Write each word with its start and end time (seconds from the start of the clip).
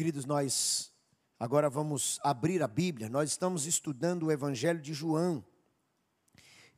Queridos, 0.00 0.24
nós 0.24 0.90
agora 1.38 1.68
vamos 1.68 2.18
abrir 2.22 2.62
a 2.62 2.66
Bíblia. 2.66 3.10
Nós 3.10 3.28
estamos 3.28 3.66
estudando 3.66 4.22
o 4.22 4.32
Evangelho 4.32 4.80
de 4.80 4.94
João. 4.94 5.44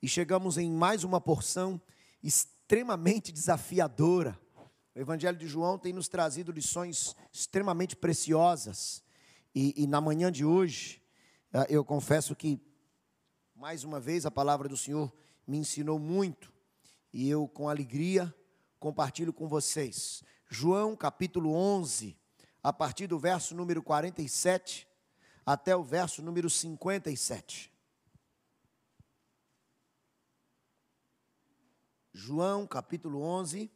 E 0.02 0.08
chegamos 0.08 0.58
em 0.58 0.68
mais 0.68 1.04
uma 1.04 1.21
porção 1.21 1.80
extremamente 2.21 3.30
desafiadora. 3.30 4.37
O 4.93 4.98
Evangelho 4.98 5.38
de 5.38 5.46
João 5.46 5.79
tem 5.79 5.93
nos 5.93 6.08
trazido 6.08 6.50
lições 6.50 7.14
extremamente 7.32 7.95
preciosas. 7.95 9.04
E, 9.54 9.84
e 9.84 9.86
na 9.86 10.00
manhã 10.00 10.32
de 10.32 10.45
hoje, 10.45 11.00
ah, 11.52 11.64
eu 11.68 11.84
confesso 11.84 12.34
que, 12.34 12.61
mais 13.54 13.84
uma 13.84 14.00
vez, 14.00 14.27
a 14.27 14.32
palavra 14.32 14.68
do 14.68 14.77
Senhor 14.77 15.12
me 15.46 15.59
ensinou 15.59 15.96
muito. 15.96 16.52
E 17.12 17.30
eu, 17.30 17.46
com 17.46 17.68
alegria, 17.68 18.34
compartilho 18.80 19.32
com 19.32 19.46
vocês. 19.46 20.25
João 20.50 20.96
capítulo 20.96 21.54
11 21.54 22.20
a 22.62 22.72
partir 22.72 23.06
do 23.06 23.18
verso 23.18 23.54
número 23.54 23.82
47 23.82 24.86
até 25.44 25.75
o 25.76 25.82
verso 25.82 26.22
número 26.22 26.48
57. 26.48 27.72
João 32.12 32.67
capítulo 32.67 33.22
11, 33.22 33.70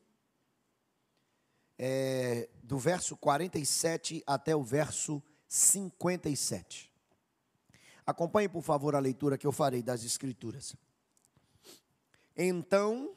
é, 1.78 2.48
do 2.62 2.78
verso 2.78 3.16
47 3.16 4.22
até 4.26 4.54
o 4.54 4.62
verso 4.62 5.22
57. 5.48 6.92
Acompanhe, 8.06 8.48
por 8.48 8.62
favor, 8.62 8.94
a 8.94 9.00
leitura 9.00 9.36
que 9.36 9.46
eu 9.46 9.52
farei 9.52 9.82
das 9.82 10.04
Escrituras. 10.04 10.76
Então, 12.36 13.16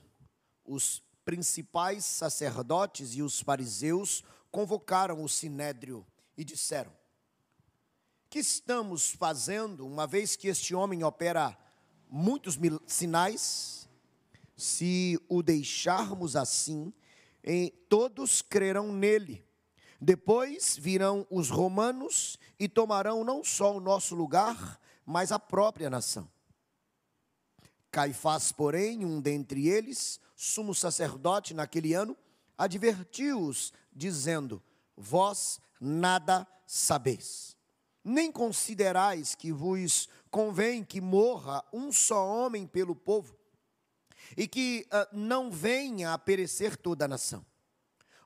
os 0.65 1.03
principais 1.23 2.05
sacerdotes 2.05 3.13
e 3.13 3.21
os 3.21 3.39
fariseus 3.39 4.23
convocaram 4.51 5.23
o 5.23 5.29
sinédrio 5.29 6.05
e 6.37 6.43
disseram: 6.43 6.91
Que 8.29 8.39
estamos 8.39 9.11
fazendo, 9.11 9.85
uma 9.85 10.07
vez 10.07 10.35
que 10.35 10.47
este 10.47 10.73
homem 10.75 11.03
opera 11.03 11.57
muitos 12.09 12.57
sinais? 12.87 13.87
Se 14.55 15.17
o 15.29 15.41
deixarmos 15.41 16.35
assim, 16.35 16.93
todos 17.87 18.41
crerão 18.41 18.91
nele. 18.91 19.45
Depois 20.01 20.77
virão 20.77 21.25
os 21.29 21.49
romanos 21.49 22.37
e 22.59 22.67
tomarão 22.67 23.23
não 23.23 23.43
só 23.43 23.75
o 23.75 23.81
nosso 23.81 24.15
lugar, 24.15 24.79
mas 25.05 25.31
a 25.31 25.39
própria 25.39 25.89
nação. 25.89 26.29
Caifás, 27.91 28.51
porém, 28.51 29.03
um 29.03 29.19
dentre 29.19 29.67
eles, 29.67 30.19
sumo 30.35 30.75
sacerdote 30.75 31.53
naquele 31.53 31.93
ano, 31.93 32.15
advertiu-os 32.59 33.71
dizendo: 33.93 34.61
Vós 34.97 35.61
nada 35.79 36.45
sabeis, 36.67 37.55
nem 38.03 38.29
considerais 38.29 39.33
que 39.33 39.51
vos 39.51 40.09
convém 40.29 40.83
que 40.83 40.99
morra 40.99 41.63
um 41.71 41.91
só 41.91 42.27
homem 42.27 42.67
pelo 42.67 42.93
povo, 42.93 43.35
e 44.35 44.45
que 44.45 44.85
uh, 44.87 45.17
não 45.17 45.49
venha 45.49 46.13
a 46.13 46.17
perecer 46.17 46.75
toda 46.75 47.05
a 47.05 47.07
nação. 47.07 47.45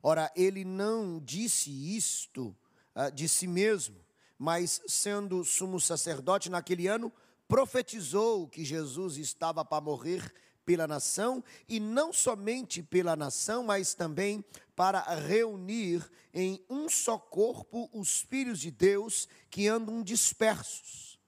Ora, 0.02 0.30
ele 0.36 0.66
não 0.66 1.22
disse 1.24 1.70
isto 1.96 2.56
uh, 2.96 3.12
de 3.14 3.30
si 3.30 3.48
mesmo, 3.48 4.04
mas 4.38 4.82
sendo 4.88 5.46
sumo 5.46 5.80
sacerdote 5.80 6.50
naquele 6.50 6.88
ano, 6.88 7.14
profetizou 7.48 8.48
que 8.48 8.66
Jesus 8.66 9.18
estava 9.18 9.64
para 9.64 9.80
morrer 9.80 10.34
pela 10.66 10.88
nação, 10.88 11.44
e 11.68 11.80
não 11.80 12.12
somente 12.12 12.82
pela 12.82 13.16
nação, 13.16 13.64
mas 13.64 13.94
também 13.94 14.44
para 14.76 15.02
reunir 15.16 16.10
em 16.34 16.64
um 16.70 16.90
só 16.90 17.18
corpo 17.18 17.90
os 17.94 18.22
filhos 18.22 18.60
de 18.60 18.72
Deus 18.72 19.28
que 19.50 19.68
andam 19.68 20.02
dispersos. 20.02 21.20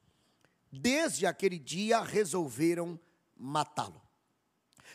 Desde 0.72 1.26
aquele 1.26 1.60
dia 1.60 2.02
resolveram 2.02 3.00
matá-lo. 3.36 4.02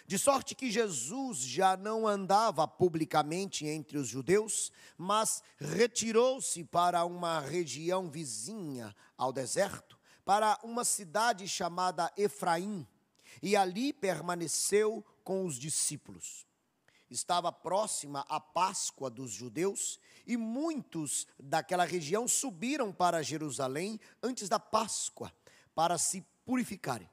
De 0.07 0.19
sorte 0.19 0.57
que 0.57 0.71
Jesus 0.71 1.39
já 1.39 1.77
não 1.77 2.07
andava 2.07 2.67
publicamente 2.67 3.65
entre 3.65 3.97
os 3.97 4.09
judeus, 4.09 4.73
mas 4.99 5.41
retirou-se 5.57 6.65
para 6.65 7.05
uma 7.05 7.39
região 7.39 8.11
vizinha 8.11 8.95
ao 9.17 9.33
deserto, 9.33 9.97
para 10.25 10.59
uma 10.65 10.85
cidade 10.85 11.47
chamada 11.47 12.13
Efraim 12.17 12.87
e 13.43 13.57
ali 13.57 13.93
permaneceu 13.93 15.05
com 15.25 15.45
os 15.45 15.57
discípulos. 15.57 16.47
Estava 17.11 17.51
próxima 17.51 18.25
a 18.29 18.39
Páscoa 18.39 19.11
dos 19.11 19.33
judeus 19.33 19.99
e 20.27 20.37
muitos 20.37 21.27
daquela 21.39 21.85
região 21.85 22.29
subiram 22.29 22.93
para 22.93 23.23
Jerusalém 23.23 23.99
antes 24.23 24.49
da 24.49 24.61
Páscoa 24.61 25.33
para 25.75 25.99
se 25.99 26.25
purificarem. 26.45 27.11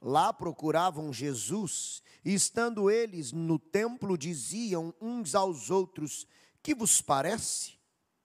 Lá 0.00 0.32
procuravam 0.32 1.10
Jesus 1.10 2.02
e, 2.22 2.34
estando 2.34 2.90
eles 2.90 3.32
no 3.32 3.58
templo, 3.58 4.18
diziam 4.18 4.92
uns 5.00 5.34
aos 5.34 5.70
outros: 5.70 6.26
Que 6.62 6.74
vos 6.74 7.00
parece? 7.00 7.78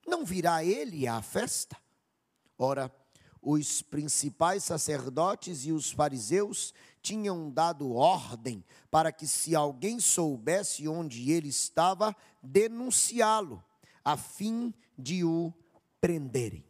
Não 0.05 0.25
virá 0.25 0.65
ele 0.65 1.07
à 1.07 1.21
festa? 1.21 1.77
Ora, 2.57 2.93
os 3.41 3.81
principais 3.81 4.63
sacerdotes 4.63 5.65
e 5.65 5.71
os 5.71 5.91
fariseus 5.91 6.73
tinham 7.01 7.49
dado 7.49 7.93
ordem 7.93 8.63
para 8.91 9.11
que, 9.11 9.25
se 9.25 9.55
alguém 9.55 9.99
soubesse 9.99 10.87
onde 10.87 11.31
ele 11.31 11.47
estava, 11.47 12.15
denunciá-lo, 12.43 13.63
a 14.03 14.17
fim 14.17 14.73
de 14.97 15.23
o 15.23 15.53
prenderem. 16.01 16.65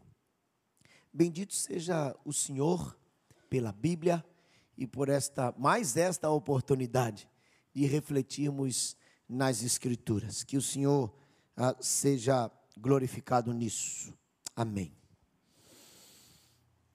Bendito 1.12 1.53
seja 1.53 2.16
o 2.24 2.31
Senhor 2.31 2.97
pela 3.50 3.72
Bíblia 3.72 4.24
e 4.78 4.86
por 4.86 5.09
esta 5.09 5.53
mais 5.57 5.97
esta 5.97 6.30
oportunidade 6.30 7.28
de 7.74 7.86
refletirmos 7.86 8.96
nas 9.28 9.63
Escrituras. 9.63 10.44
Que 10.44 10.57
o 10.57 10.62
Senhor 10.62 11.13
ah, 11.57 11.75
seja 11.80 12.51
glorificado 12.78 13.51
nisso. 13.51 14.13
Amém. 14.56 14.99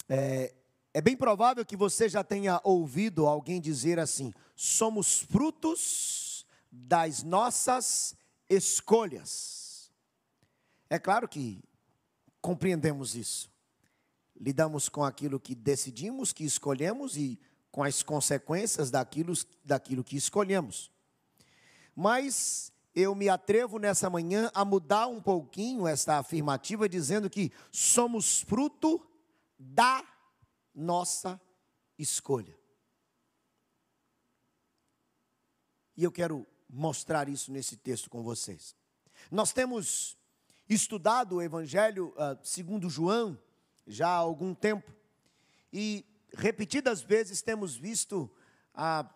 É, 0.09 0.54
é 0.92 1.00
bem 1.00 1.16
provável 1.16 1.65
que 1.65 1.76
você 1.76 2.09
já 2.09 2.22
tenha 2.22 2.60
ouvido 2.62 3.26
alguém 3.26 3.60
dizer 3.60 3.98
assim: 3.98 4.32
somos 4.54 5.20
frutos 5.20 6.47
das 6.70 7.22
nossas 7.22 8.16
escolhas. 8.48 9.91
É 10.88 10.98
claro 10.98 11.26
que 11.28 11.62
compreendemos 12.41 13.15
isso. 13.15 13.50
Lidamos 14.38 14.88
com 14.88 15.03
aquilo 15.04 15.41
que 15.41 15.54
decidimos, 15.54 16.32
que 16.32 16.44
escolhemos 16.44 17.16
e 17.16 17.41
com 17.71 17.82
as 17.82 18.03
consequências 18.03 18.91
daquilo, 18.91 19.32
daquilo 19.65 20.04
que 20.04 20.16
escolhemos. 20.16 20.91
Mas 21.97 22.72
eu 22.94 23.15
me 23.15 23.28
atrevo 23.28 23.78
nessa 23.78 24.09
manhã 24.09 24.50
a 24.54 24.65
mudar 24.65 25.06
um 25.06 25.21
pouquinho 25.21 25.86
esta 25.86 26.19
afirmativa, 26.19 26.88
dizendo 26.88 27.28
que 27.28 27.50
somos 27.72 28.41
fruto 28.42 29.04
da 29.59 30.04
nossa 30.75 31.41
escolha. 31.98 32.59
E 35.97 36.03
eu 36.03 36.10
quero 36.10 36.47
mostrar 36.69 37.28
isso 37.28 37.53
nesse 37.53 37.76
texto 37.76 38.10
com 38.10 38.22
vocês. 38.22 38.75
Nós 39.31 39.53
temos 39.53 40.19
estudado 40.69 41.37
o 41.37 41.42
Evangelho 41.42 42.09
uh, 42.16 42.38
segundo 42.42 42.91
João 42.91 43.38
já 43.87 44.09
há 44.09 44.16
algum 44.16 44.54
tempo 44.54 44.92
e 45.72 46.04
repetidas 46.32 47.03
vezes 47.03 47.42
temos 47.42 47.76
visto 47.76 48.31
a 48.72 49.09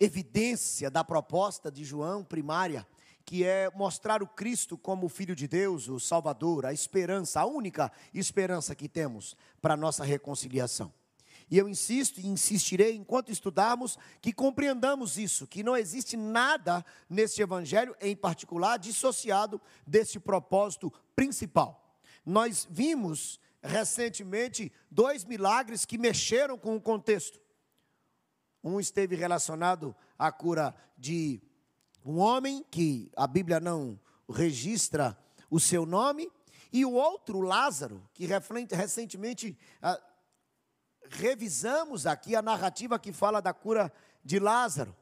evidência 0.00 0.90
da 0.90 1.04
proposta 1.04 1.70
de 1.70 1.84
João 1.84 2.24
primária 2.24 2.86
que 3.28 3.44
é 3.44 3.70
mostrar 3.74 4.22
o 4.22 4.26
Cristo 4.26 4.78
como 4.78 5.04
o 5.04 5.08
Filho 5.10 5.36
de 5.36 5.46
Deus, 5.46 5.86
o 5.86 6.00
Salvador, 6.00 6.64
a 6.64 6.72
esperança, 6.72 7.40
a 7.40 7.44
única 7.44 7.92
esperança 8.14 8.74
que 8.74 8.88
temos 8.88 9.36
para 9.60 9.74
a 9.74 9.76
nossa 9.76 10.02
reconciliação. 10.02 10.90
E 11.50 11.58
eu 11.58 11.68
insisto 11.68 12.22
e 12.22 12.26
insistirei 12.26 12.96
enquanto 12.96 13.30
estudarmos 13.30 13.98
que 14.22 14.32
compreendamos 14.32 15.18
isso, 15.18 15.46
que 15.46 15.62
não 15.62 15.76
existe 15.76 16.16
nada 16.16 16.82
nesse 17.06 17.42
evangelho 17.42 17.94
em 18.00 18.16
particular 18.16 18.78
dissociado 18.78 19.60
desse 19.86 20.18
propósito 20.18 20.90
principal. 21.14 22.00
Nós 22.24 22.66
vimos 22.70 23.38
recentemente 23.62 24.72
dois 24.90 25.26
milagres 25.26 25.84
que 25.84 25.98
mexeram 25.98 26.56
com 26.56 26.74
o 26.74 26.80
contexto. 26.80 27.38
Um 28.64 28.80
esteve 28.80 29.16
relacionado 29.16 29.94
à 30.18 30.32
cura 30.32 30.74
de 30.96 31.42
um 32.04 32.18
homem 32.18 32.64
que 32.70 33.10
a 33.16 33.26
Bíblia 33.26 33.60
não 33.60 33.98
registra 34.28 35.18
o 35.50 35.58
seu 35.58 35.86
nome, 35.86 36.30
e 36.72 36.84
o 36.84 36.92
outro, 36.92 37.40
Lázaro, 37.40 38.02
que 38.12 38.26
recentemente 38.26 39.58
ah, 39.80 39.98
revisamos 41.08 42.06
aqui 42.06 42.36
a 42.36 42.42
narrativa 42.42 42.98
que 42.98 43.12
fala 43.12 43.40
da 43.40 43.54
cura 43.54 43.92
de 44.22 44.38
Lázaro. 44.38 44.94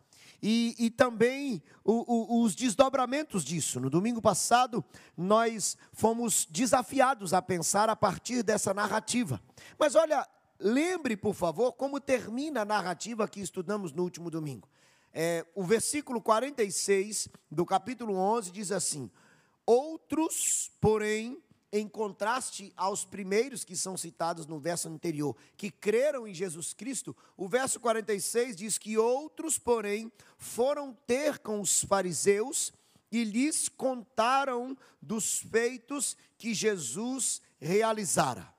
e, 0.42 0.74
e 0.78 0.90
também 0.90 1.62
o, 1.84 2.40
o, 2.40 2.42
os 2.44 2.54
desdobramentos 2.54 3.44
disso. 3.44 3.80
No 3.80 3.90
domingo 3.90 4.20
passado, 4.20 4.84
nós 5.16 5.76
fomos 5.92 6.46
desafiados 6.48 7.32
a 7.32 7.40
pensar 7.40 7.88
a 7.88 7.96
partir 7.96 8.42
dessa 8.42 8.74
narrativa. 8.74 9.40
Mas 9.78 9.94
olha, 9.94 10.26
lembre, 10.58 11.16
por 11.16 11.34
favor, 11.34 11.72
como 11.72 12.00
termina 12.00 12.62
a 12.62 12.64
narrativa 12.64 13.28
que 13.28 13.40
estudamos 13.40 13.92
no 13.92 14.02
último 14.02 14.30
domingo. 14.30 14.68
É, 15.18 15.46
o 15.54 15.64
versículo 15.64 16.20
46 16.20 17.30
do 17.50 17.64
capítulo 17.64 18.14
11 18.16 18.50
diz 18.50 18.70
assim: 18.70 19.10
Outros, 19.64 20.70
porém, 20.78 21.42
em 21.72 21.88
contraste 21.88 22.70
aos 22.76 23.02
primeiros 23.02 23.64
que 23.64 23.74
são 23.74 23.96
citados 23.96 24.46
no 24.46 24.60
verso 24.60 24.90
anterior, 24.90 25.34
que 25.56 25.70
creram 25.70 26.28
em 26.28 26.34
Jesus 26.34 26.74
Cristo, 26.74 27.16
o 27.34 27.48
verso 27.48 27.80
46 27.80 28.56
diz 28.56 28.76
que 28.76 28.98
outros, 28.98 29.58
porém, 29.58 30.12
foram 30.36 30.92
ter 31.06 31.38
com 31.38 31.62
os 31.62 31.82
fariseus 31.82 32.70
e 33.10 33.24
lhes 33.24 33.70
contaram 33.70 34.76
dos 35.00 35.38
feitos 35.40 36.14
que 36.36 36.52
Jesus 36.52 37.40
realizara. 37.58 38.54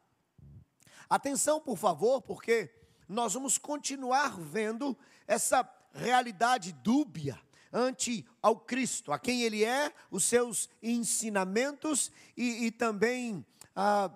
Atenção, 1.07 1.61
por 1.61 1.77
favor, 1.77 2.19
porque 2.19 2.73
nós 3.07 3.35
vamos 3.35 3.59
continuar 3.59 4.39
vendo 4.39 4.97
essa 5.27 5.63
realidade 5.93 6.71
dúbia 6.71 7.39
ante 7.71 8.25
ao 8.41 8.59
Cristo, 8.59 9.11
a 9.11 9.19
quem 9.19 9.43
Ele 9.43 9.63
é, 9.63 9.93
os 10.09 10.25
seus 10.25 10.69
ensinamentos 10.81 12.11
e, 12.35 12.65
e 12.65 12.71
também 12.71 13.45
a, 13.75 14.09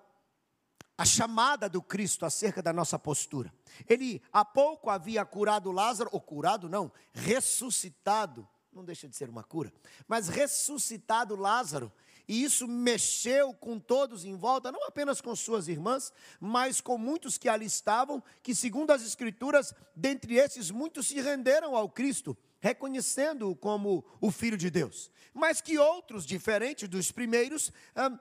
a 0.98 1.06
chamada 1.06 1.68
do 1.68 1.82
Cristo 1.82 2.26
acerca 2.26 2.62
da 2.62 2.72
nossa 2.72 2.98
postura. 2.98 3.54
Ele 3.88 4.22
há 4.32 4.46
pouco 4.46 4.90
havia 4.90 5.26
curado 5.26 5.72
Lázaro, 5.72 6.10
ou 6.14 6.22
curado 6.22 6.70
não, 6.70 6.92
ressuscitado, 7.14 8.48
não 8.72 8.86
deixa 8.86 9.08
de 9.08 9.16
ser 9.16 9.30
uma 9.30 9.44
cura, 9.44 9.74
mas 10.08 10.28
ressuscitado 10.28 11.36
Lázaro, 11.36 11.92
e 12.32 12.46
isso 12.46 12.66
mexeu 12.66 13.54
com 13.54 13.78
todos 13.78 14.24
em 14.24 14.38
volta, 14.38 14.72
não 14.72 14.88
apenas 14.88 15.20
com 15.20 15.36
suas 15.36 15.68
irmãs, 15.68 16.14
mas 16.40 16.80
com 16.80 16.98
muitos 16.98 17.38
que 17.38 17.50
ali 17.50 17.66
estavam, 17.66 18.24
que 18.42 18.56
segundo 18.56 18.92
as 18.92 19.02
Escrituras, 19.06 19.74
dentre 19.94 20.38
esses 20.38 20.72
muitos 20.72 21.10
se 21.10 21.20
renderam 21.20 21.76
ao 21.76 21.90
Cristo 21.90 22.38
reconhecendo-o 22.62 23.54
como 23.54 24.06
o 24.22 24.32
Filho 24.32 24.56
de 24.56 24.70
Deus. 24.70 25.12
Mas 25.34 25.60
que 25.60 25.78
outros, 25.78 26.26
diferentes 26.26 26.88
dos 26.88 27.12
primeiros, 27.12 27.70
hum, 27.98 28.18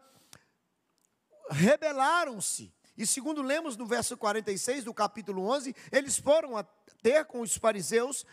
rebelaram-se. 1.49 2.73
E 2.97 3.07
segundo 3.07 3.43
lemos 3.43 3.77
no 3.77 3.87
verso 3.87 4.17
46 4.17 4.83
do 4.83 4.93
capítulo 4.93 5.49
11, 5.49 5.73
eles 5.93 6.19
foram 6.19 6.55
ter 7.01 7.25
com 7.27 7.41
os 7.43 7.57
fariseus, 7.57 8.27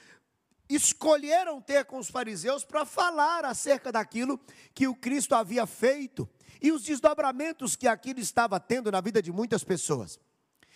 escolheram 0.70 1.62
ter 1.62 1.86
com 1.86 1.98
os 1.98 2.10
fariseus 2.10 2.64
para 2.64 2.86
falar 2.86 3.46
acerca 3.46 3.92
daquilo 3.92 4.40
que 4.74 4.88
o 4.88 4.96
Cristo 4.96 5.36
havia 5.36 5.66
feito 5.66 6.30
e 6.62 6.72
os 6.72 6.84
desdobramentos 6.84 7.76
que 7.76 7.88
aquilo 7.88 8.20
estava 8.20 8.60
tendo 8.60 8.92
na 8.92 9.02
vida 9.02 9.22
de 9.22 9.32
muitas 9.32 9.64
pessoas. 9.64 10.20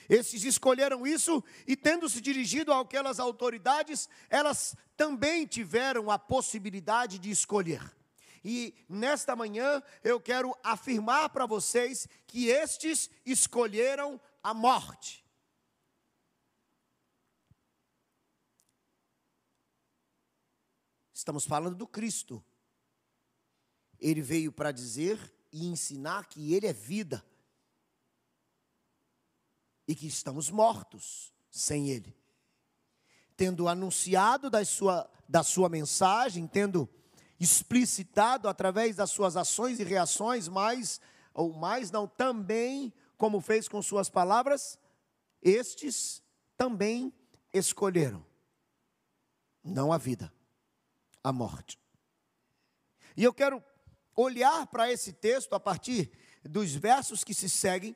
Esses 0.10 0.44
escolheram 0.44 1.06
isso 1.08 1.44
e, 1.66 1.76
tendo 1.76 2.10
se 2.10 2.20
dirigido 2.20 2.74
àquelas 2.74 3.20
autoridades, 3.20 4.10
elas 4.30 4.76
também 4.98 5.46
tiveram 5.46 6.12
a 6.12 6.20
possibilidade 6.20 7.18
de 7.18 7.30
escolher. 7.30 7.82
E 8.44 8.74
nesta 8.90 9.36
manhã 9.36 9.82
eu 10.04 10.20
quero 10.20 10.56
afirmar 10.64 11.30
para 11.30 11.46
vocês 11.46 12.08
que 12.26 12.48
estes 12.48 13.10
escolheram 13.26 14.20
a 14.44 14.54
morte. 14.54 15.24
Estamos 21.22 21.46
falando 21.46 21.76
do 21.76 21.86
Cristo. 21.86 22.44
Ele 24.00 24.24
veio 24.24 24.52
para 24.52 24.72
dizer 24.72 25.20
e 25.52 25.68
ensinar 25.68 26.26
que 26.26 26.56
Ele 26.56 26.66
é 26.66 26.74
vida 26.74 27.24
e 29.88 29.94
que 29.94 30.08
estamos 30.08 30.50
mortos 30.50 31.32
sem 31.52 31.92
Ele. 31.92 32.18
Tendo 33.38 33.68
anunciado 33.68 34.50
da 34.50 34.66
sua, 34.66 35.08
da 35.30 35.44
sua 35.44 35.70
mensagem, 35.70 36.48
tendo 36.48 36.90
explicitado 37.40 38.50
através 38.50 38.96
das 38.96 39.12
suas 39.12 39.38
ações 39.38 39.80
e 39.80 39.84
reações, 39.84 40.48
mais 40.48 41.00
ou 41.36 41.54
mais 41.54 41.92
não, 41.92 42.08
também, 42.08 42.92
como 43.16 43.40
fez 43.42 43.68
com 43.68 43.80
suas 43.80 44.10
palavras, 44.10 44.80
estes 45.40 46.24
também 46.58 47.14
escolheram 47.54 48.26
não 49.64 49.94
a 49.94 50.00
vida, 50.00 50.34
a 51.24 51.32
morte. 51.32 51.80
E 53.16 53.24
eu 53.24 53.34
quero 53.34 53.64
olhar 54.16 54.68
para 54.68 54.92
esse 54.92 55.14
texto 55.14 55.54
a 55.54 55.60
partir 55.60 56.12
dos 56.44 56.74
versos 56.74 57.24
que 57.24 57.34
se 57.34 57.50
seguem, 57.50 57.96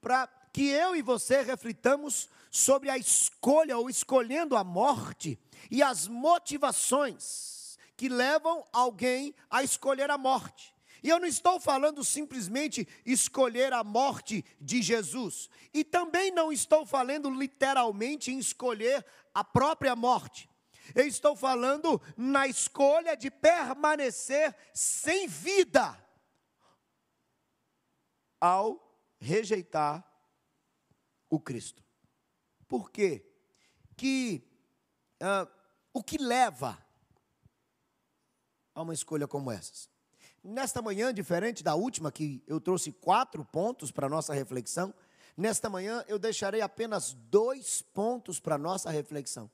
para 0.00 0.26
que 0.52 0.68
eu 0.68 0.94
e 0.96 1.02
você 1.02 1.42
reflitamos 1.42 2.28
sobre 2.50 2.88
a 2.88 2.96
escolha 2.96 3.76
ou 3.76 3.90
escolhendo 3.90 4.56
a 4.56 4.64
morte 4.64 5.38
e 5.70 5.82
as 5.82 6.08
motivações 6.08 7.78
que 7.96 8.08
levam 8.08 8.64
alguém 8.72 9.34
a 9.50 9.62
escolher 9.62 10.10
a 10.10 10.18
morte. 10.18 10.74
E 11.02 11.08
eu 11.08 11.20
não 11.20 11.26
estou 11.26 11.60
falando 11.60 12.02
simplesmente 12.02 12.86
escolher 13.04 13.72
a 13.72 13.84
morte 13.84 14.44
de 14.60 14.82
Jesus, 14.82 15.48
e 15.72 15.84
também 15.84 16.30
não 16.30 16.52
estou 16.52 16.84
falando 16.84 17.30
literalmente 17.30 18.32
em 18.32 18.38
escolher 18.38 19.04
a 19.32 19.44
própria 19.44 19.94
morte. 19.94 20.48
Eu 20.94 21.06
estou 21.06 21.34
falando 21.36 22.00
na 22.16 22.46
escolha 22.46 23.16
de 23.16 23.30
permanecer 23.30 24.54
sem 24.72 25.26
vida 25.26 25.96
ao 28.40 28.86
rejeitar 29.18 30.04
o 31.28 31.40
Cristo. 31.40 31.82
Por 32.68 32.90
quê? 32.90 33.24
Que 33.96 34.42
uh, 35.22 35.50
o 35.92 36.02
que 36.02 36.18
leva 36.18 36.78
a 38.74 38.82
uma 38.82 38.94
escolha 38.94 39.26
como 39.26 39.50
essas? 39.50 39.88
Nesta 40.42 40.80
manhã, 40.80 41.12
diferente 41.12 41.64
da 41.64 41.74
última, 41.74 42.12
que 42.12 42.42
eu 42.46 42.60
trouxe 42.60 42.92
quatro 42.92 43.44
pontos 43.44 43.90
para 43.90 44.06
a 44.06 44.10
nossa 44.10 44.32
reflexão, 44.32 44.94
nesta 45.36 45.68
manhã 45.68 46.04
eu 46.06 46.18
deixarei 46.18 46.60
apenas 46.60 47.12
dois 47.12 47.82
pontos 47.82 48.38
para 48.38 48.54
a 48.54 48.58
nossa 48.58 48.90
reflexão, 48.90 49.50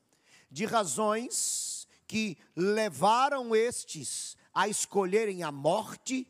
de 0.53 0.67
razões 0.67 1.89
que 2.07 2.37
levaram 2.55 3.57
estes 3.57 4.37
a 4.53 4.69
escolherem 4.69 5.43
a 5.43 5.51
morte 5.51 6.29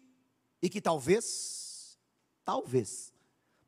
e 0.63 0.71
que 0.71 0.81
talvez, 0.81 1.99
talvez, 2.45 3.13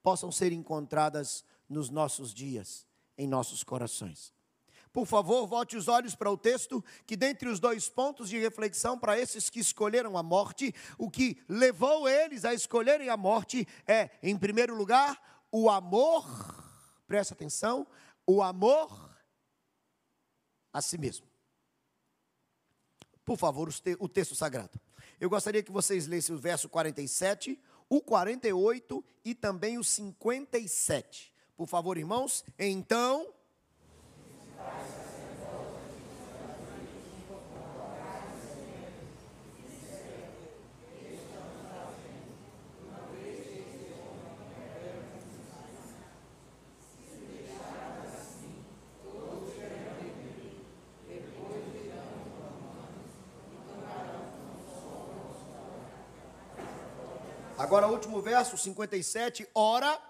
possam 0.00 0.30
ser 0.30 0.52
encontradas 0.52 1.44
nos 1.68 1.90
nossos 1.90 2.32
dias, 2.32 2.86
em 3.18 3.26
nossos 3.26 3.64
corações. 3.64 4.32
Por 4.92 5.06
favor, 5.06 5.44
volte 5.48 5.76
os 5.76 5.88
olhos 5.88 6.14
para 6.14 6.30
o 6.30 6.38
texto, 6.38 6.84
que 7.04 7.16
dentre 7.16 7.48
os 7.48 7.58
dois 7.58 7.88
pontos 7.88 8.28
de 8.28 8.38
reflexão 8.38 8.96
para 8.96 9.18
esses 9.18 9.50
que 9.50 9.58
escolheram 9.58 10.16
a 10.16 10.22
morte, 10.22 10.72
o 10.96 11.10
que 11.10 11.42
levou 11.48 12.08
eles 12.08 12.44
a 12.44 12.54
escolherem 12.54 13.08
a 13.08 13.16
morte 13.16 13.66
é, 13.88 14.10
em 14.22 14.38
primeiro 14.38 14.76
lugar, 14.76 15.20
o 15.50 15.68
amor, 15.68 16.24
presta 17.08 17.34
atenção, 17.34 17.84
o 18.24 18.40
amor 18.40 19.13
a 20.74 20.82
si 20.82 20.98
mesmo. 20.98 21.24
Por 23.24 23.38
favor, 23.38 23.72
o 24.00 24.08
texto 24.08 24.34
sagrado. 24.34 24.78
Eu 25.20 25.30
gostaria 25.30 25.62
que 25.62 25.72
vocês 25.72 26.06
lessem 26.06 26.34
o 26.34 26.38
verso 26.38 26.68
47, 26.68 27.58
o 27.88 28.00
48 28.00 29.02
e 29.24 29.34
também 29.34 29.78
o 29.78 29.84
57. 29.84 31.32
Por 31.56 31.68
favor, 31.68 31.96
irmãos. 31.96 32.44
Então. 32.58 33.32
Agora, 57.74 57.88
último 57.88 58.22
verso, 58.22 58.56
57. 58.56 59.48
Ora. 59.52 60.00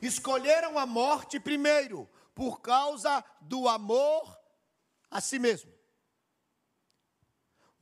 escolheram 0.00 0.78
a 0.78 0.86
morte 0.86 1.38
primeiro, 1.38 2.08
por 2.34 2.62
causa 2.62 3.22
do 3.42 3.68
amor 3.68 4.40
a 5.10 5.20
si 5.20 5.38
mesmo. 5.38 5.77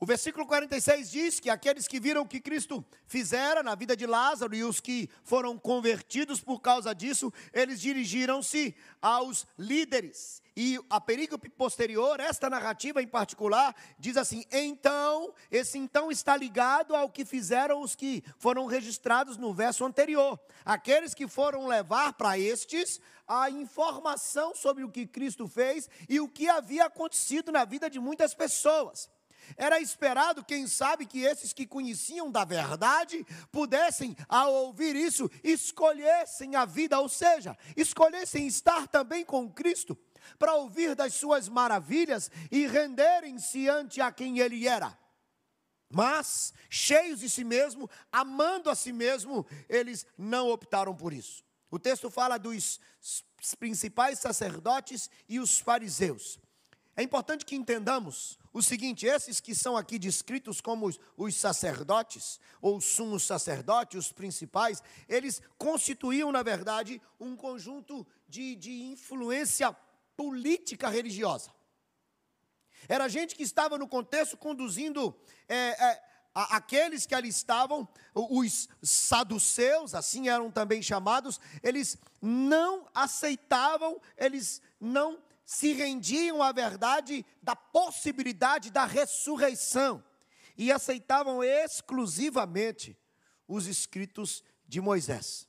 O 0.06 0.14
versículo 0.16 0.46
46 0.46 1.10
diz 1.10 1.40
que 1.40 1.50
aqueles 1.50 1.88
que 1.88 1.98
viram 1.98 2.22
o 2.22 2.28
que 2.28 2.38
Cristo 2.38 2.86
fizera 3.08 3.60
na 3.60 3.74
vida 3.74 3.96
de 3.96 4.06
Lázaro 4.06 4.54
e 4.54 4.62
os 4.62 4.78
que 4.78 5.10
foram 5.24 5.58
convertidos 5.58 6.40
por 6.40 6.60
causa 6.60 6.94
disso, 6.94 7.32
eles 7.52 7.80
dirigiram-se 7.80 8.72
aos 9.02 9.48
líderes. 9.58 10.40
E 10.56 10.78
a 10.88 11.00
perícope 11.00 11.48
posterior, 11.48 12.20
esta 12.20 12.48
narrativa 12.48 13.02
em 13.02 13.08
particular, 13.08 13.74
diz 13.98 14.16
assim: 14.16 14.44
então, 14.52 15.34
esse 15.50 15.76
então 15.76 16.08
está 16.08 16.36
ligado 16.36 16.94
ao 16.94 17.10
que 17.10 17.24
fizeram 17.24 17.80
os 17.80 17.96
que 17.96 18.22
foram 18.38 18.66
registrados 18.66 19.36
no 19.36 19.52
verso 19.52 19.84
anterior. 19.84 20.38
Aqueles 20.64 21.14
que 21.14 21.26
foram 21.26 21.66
levar 21.66 22.12
para 22.12 22.38
estes 22.38 23.00
a 23.26 23.50
informação 23.50 24.54
sobre 24.54 24.84
o 24.84 24.88
que 24.88 25.04
Cristo 25.04 25.48
fez 25.48 25.90
e 26.08 26.20
o 26.20 26.28
que 26.28 26.48
havia 26.48 26.84
acontecido 26.84 27.50
na 27.50 27.64
vida 27.64 27.90
de 27.90 27.98
muitas 27.98 28.34
pessoas. 28.34 29.10
Era 29.56 29.80
esperado, 29.80 30.44
quem 30.44 30.66
sabe, 30.66 31.06
que 31.06 31.20
esses 31.20 31.52
que 31.52 31.66
conheciam 31.66 32.30
da 32.30 32.44
verdade 32.44 33.24
pudessem, 33.52 34.16
ao 34.28 34.52
ouvir 34.52 34.96
isso, 34.96 35.30
escolhessem 35.44 36.56
a 36.56 36.64
vida, 36.64 36.98
ou 36.98 37.08
seja, 37.08 37.56
escolhessem 37.76 38.46
estar 38.46 38.88
também 38.88 39.24
com 39.24 39.50
Cristo, 39.50 39.96
para 40.38 40.54
ouvir 40.54 40.94
das 40.94 41.14
suas 41.14 41.48
maravilhas 41.48 42.30
e 42.50 42.66
renderem-se 42.66 43.68
ante 43.68 44.00
a 44.00 44.10
quem 44.10 44.38
Ele 44.38 44.66
era. 44.66 44.98
Mas, 45.88 46.52
cheios 46.68 47.20
de 47.20 47.30
si 47.30 47.44
mesmo, 47.44 47.88
amando 48.10 48.68
a 48.68 48.74
si 48.74 48.92
mesmo, 48.92 49.46
eles 49.68 50.04
não 50.18 50.48
optaram 50.48 50.94
por 50.94 51.12
isso. 51.12 51.44
O 51.70 51.78
texto 51.78 52.10
fala 52.10 52.38
dos 52.38 52.80
principais 53.58 54.18
sacerdotes 54.18 55.10
e 55.28 55.38
os 55.38 55.58
fariseus. 55.58 56.38
É 56.96 57.02
importante 57.02 57.44
que 57.44 57.54
entendamos 57.54 58.38
o 58.52 58.62
seguinte: 58.62 59.04
esses 59.06 59.38
que 59.38 59.54
são 59.54 59.76
aqui 59.76 59.98
descritos 59.98 60.60
como 60.62 60.86
os, 60.86 60.98
os 61.16 61.36
sacerdotes, 61.36 62.40
ou 62.60 62.80
sumos 62.80 63.24
sacerdotes, 63.24 64.06
os 64.06 64.12
principais, 64.12 64.82
eles 65.06 65.42
constituíam, 65.58 66.32
na 66.32 66.42
verdade, 66.42 67.00
um 67.20 67.36
conjunto 67.36 68.06
de, 68.26 68.56
de 68.56 68.82
influência 68.84 69.76
política 70.16 70.88
religiosa. 70.88 71.54
Era 72.88 73.08
gente 73.08 73.34
que 73.34 73.42
estava 73.42 73.76
no 73.76 73.86
contexto 73.86 74.36
conduzindo 74.36 75.14
é, 75.48 75.56
é, 75.56 76.02
aqueles 76.34 77.04
que 77.04 77.14
ali 77.14 77.28
estavam, 77.28 77.86
os 78.14 78.68
saduceus, 78.82 79.94
assim 79.94 80.28
eram 80.28 80.50
também 80.50 80.80
chamados, 80.80 81.40
eles 81.62 81.98
não 82.22 82.86
aceitavam, 82.94 84.00
eles 84.16 84.62
não 84.80 85.18
se 85.46 85.72
rendiam 85.72 86.42
à 86.42 86.50
verdade 86.50 87.24
da 87.40 87.54
possibilidade 87.54 88.68
da 88.72 88.84
ressurreição 88.84 90.02
e 90.58 90.72
aceitavam 90.72 91.42
exclusivamente 91.42 92.98
os 93.46 93.68
escritos 93.68 94.42
de 94.66 94.80
Moisés. 94.80 95.48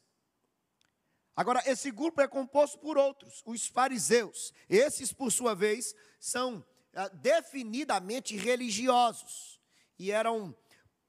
Agora, 1.35 1.63
esse 1.65 1.91
grupo 1.91 2.21
é 2.21 2.27
composto 2.27 2.77
por 2.77 2.97
outros, 2.97 3.41
os 3.45 3.67
fariseus. 3.67 4.53
Esses, 4.69 5.11
por 5.11 5.31
sua 5.31 5.55
vez, 5.55 5.95
são 6.19 6.63
ah, 6.93 7.07
definidamente 7.09 8.35
religiosos 8.37 9.59
e 9.97 10.11
eram 10.11 10.55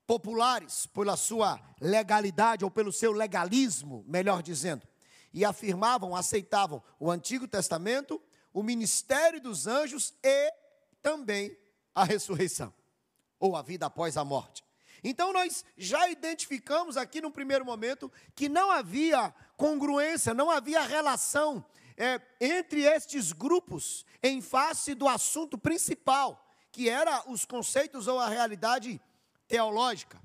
populares 0.06 0.86
pela 0.86 1.16
sua 1.16 1.60
legalidade 1.78 2.64
ou 2.64 2.70
pelo 2.70 2.92
seu 2.92 3.12
legalismo, 3.12 4.02
melhor 4.06 4.42
dizendo, 4.42 4.86
e 5.32 5.44
afirmavam, 5.44 6.16
aceitavam 6.16 6.82
o 6.98 7.10
Antigo 7.10 7.46
Testamento 7.46 8.22
o 8.58 8.62
ministério 8.62 9.40
dos 9.40 9.68
anjos 9.68 10.12
e 10.20 10.52
também 11.00 11.56
a 11.94 12.02
ressurreição, 12.02 12.74
ou 13.38 13.54
a 13.54 13.62
vida 13.62 13.86
após 13.86 14.16
a 14.16 14.24
morte. 14.24 14.64
Então 15.04 15.32
nós 15.32 15.64
já 15.76 16.08
identificamos 16.08 16.96
aqui 16.96 17.20
no 17.20 17.30
primeiro 17.30 17.64
momento 17.64 18.10
que 18.34 18.48
não 18.48 18.72
havia 18.72 19.32
congruência, 19.56 20.34
não 20.34 20.50
havia 20.50 20.80
relação 20.80 21.64
é, 21.96 22.20
entre 22.40 22.82
estes 22.82 23.30
grupos 23.30 24.04
em 24.20 24.42
face 24.42 24.92
do 24.92 25.06
assunto 25.06 25.56
principal, 25.56 26.44
que 26.72 26.88
era 26.88 27.30
os 27.30 27.44
conceitos 27.44 28.08
ou 28.08 28.18
a 28.18 28.28
realidade 28.28 29.00
teológica. 29.46 30.20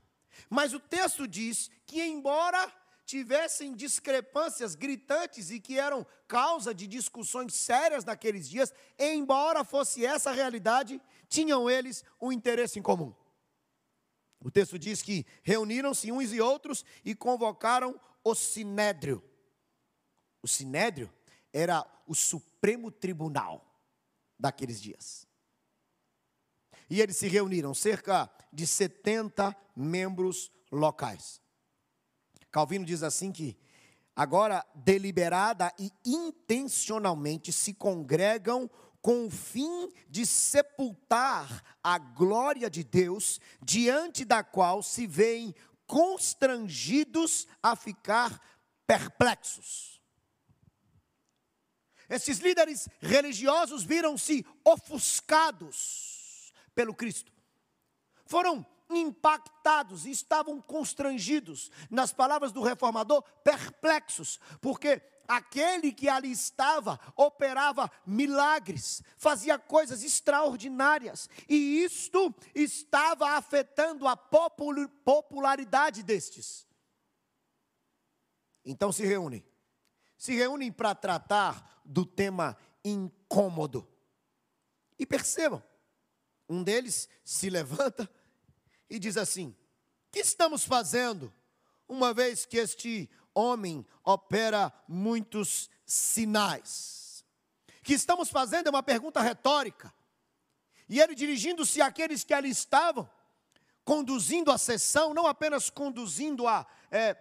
Mas 0.50 0.74
o 0.74 0.80
texto 0.80 1.28
diz 1.28 1.70
que, 1.86 2.02
embora 2.02 2.74
tivessem 3.06 3.76
discrepâncias 3.76 4.76
gritantes 4.76 5.50
e 5.50 5.60
que 5.60 5.78
eram 5.78 6.06
causa 6.28 6.74
de 6.74 6.88
discussões 6.88 7.54
sérias 7.54 8.06
naqueles 8.06 8.50
dias, 8.50 8.74
embora 8.98 9.64
fosse 9.64 10.06
essa 10.06 10.30
a 10.30 10.34
realidade, 10.34 11.02
tinham 11.28 11.70
eles 11.70 12.04
um 12.22 12.32
interesse 12.32 12.80
em 12.80 12.82
comum. 12.82 13.14
O 14.40 14.52
texto 14.52 14.78
diz 14.78 15.02
que 15.02 15.26
reuniram-se 15.42 16.12
uns 16.12 16.34
e 16.34 16.42
outros 16.42 16.84
e 17.04 17.16
convocaram 17.16 18.00
o 18.24 18.36
sinédrio. 18.36 19.24
O 20.42 20.48
sinédrio 20.48 21.12
era 21.52 21.86
o 22.08 22.14
supremo 22.14 22.92
tribunal 22.92 23.66
daqueles 24.38 24.82
dias. 24.82 25.28
E 26.90 27.02
eles 27.02 27.18
se 27.18 27.28
reuniram, 27.28 27.74
cerca 27.74 28.30
de 28.52 28.68
70 28.68 29.56
membros 29.76 30.52
locais. 30.72 31.43
Calvino 32.54 32.86
diz 32.86 33.02
assim 33.02 33.32
que 33.32 33.58
agora 34.16 34.64
deliberada 34.76 35.74
e 35.80 35.92
intencionalmente 36.06 37.52
se 37.52 37.74
congregam 37.74 38.70
com 39.02 39.26
o 39.26 39.32
fim 39.32 39.92
de 40.08 40.24
sepultar 40.24 41.64
a 41.84 41.98
glória 41.98 42.70
de 42.70 42.84
Deus, 42.84 43.42
diante 43.60 44.24
da 44.24 44.44
qual 44.44 44.84
se 44.84 45.08
veem 45.08 45.54
constrangidos 45.88 47.48
a 47.62 47.76
ficar 47.76 48.40
perplexos. 48.86 50.00
Esses 52.08 52.38
líderes 52.38 52.88
religiosos 53.02 53.84
viram-se 53.84 54.46
ofuscados 54.64 56.54
pelo 56.76 56.94
Cristo. 56.94 57.34
Foram 58.28 58.64
impactados, 58.98 60.06
estavam 60.06 60.62
constrangidos, 60.62 61.72
nas 61.90 62.14
palavras 62.14 62.52
do 62.52 62.62
reformador, 62.62 63.22
perplexos, 63.44 64.40
porque 64.62 65.02
aquele 65.28 65.92
que 65.92 66.10
ali 66.10 66.32
estava 66.32 67.00
operava 67.16 67.90
milagres, 68.06 69.02
fazia 69.18 69.58
coisas 69.58 70.04
extraordinárias, 70.04 71.30
e 71.48 71.84
isto 71.84 72.34
estava 72.54 73.32
afetando 73.32 74.08
a 74.08 74.16
popularidade 74.18 76.04
destes. 76.04 76.68
Então 78.66 78.92
se 78.92 79.06
reúnem, 79.06 79.46
se 80.18 80.34
reúnem 80.34 80.72
para 80.72 80.96
tratar 80.96 81.82
do 81.84 82.06
tema 82.06 82.58
incômodo. 82.84 83.88
E 84.98 85.06
percebam, 85.06 85.62
um 86.48 86.64
deles 86.64 87.10
se 87.24 87.50
levanta 87.50 88.10
e 88.90 89.00
diz 89.00 89.18
assim: 89.18 89.48
O 89.50 90.12
que 90.12 90.20
estamos 90.20 90.64
fazendo, 90.64 91.34
uma 91.88 92.14
vez 92.14 92.46
que 92.46 92.58
este 92.58 93.10
homem 93.34 93.86
opera 94.04 94.74
muitos 94.88 95.70
sinais? 95.86 97.26
O 97.80 97.84
que 97.84 97.94
estamos 97.94 98.30
fazendo 98.30 98.68
é 98.68 98.70
uma 98.70 98.84
pergunta 98.84 99.22
retórica. 99.22 99.94
E 100.88 101.00
ele 101.00 101.16
dirigindo-se 101.16 101.82
àqueles 101.82 102.24
que 102.24 102.34
ali 102.34 102.50
estavam, 102.50 103.10
conduzindo 103.84 104.52
a 104.52 104.58
sessão, 104.58 105.14
não 105.14 105.28
apenas 105.28 105.70
conduzindo 105.70 106.48
a. 106.48 106.66
É, 106.92 107.18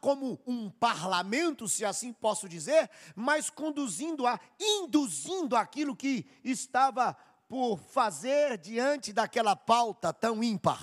como 0.00 0.40
um 0.44 0.68
parlamento, 0.68 1.68
se 1.68 1.84
assim 1.84 2.12
posso 2.12 2.48
dizer, 2.48 2.90
mas 3.14 3.48
conduzindo 3.48 4.26
a, 4.26 4.40
induzindo 4.58 5.54
aquilo 5.54 5.94
que 5.94 6.26
estava 6.42 7.16
por 7.48 7.78
fazer 7.78 8.58
diante 8.58 9.12
daquela 9.12 9.54
pauta 9.54 10.12
tão 10.12 10.42
ímpar. 10.42 10.80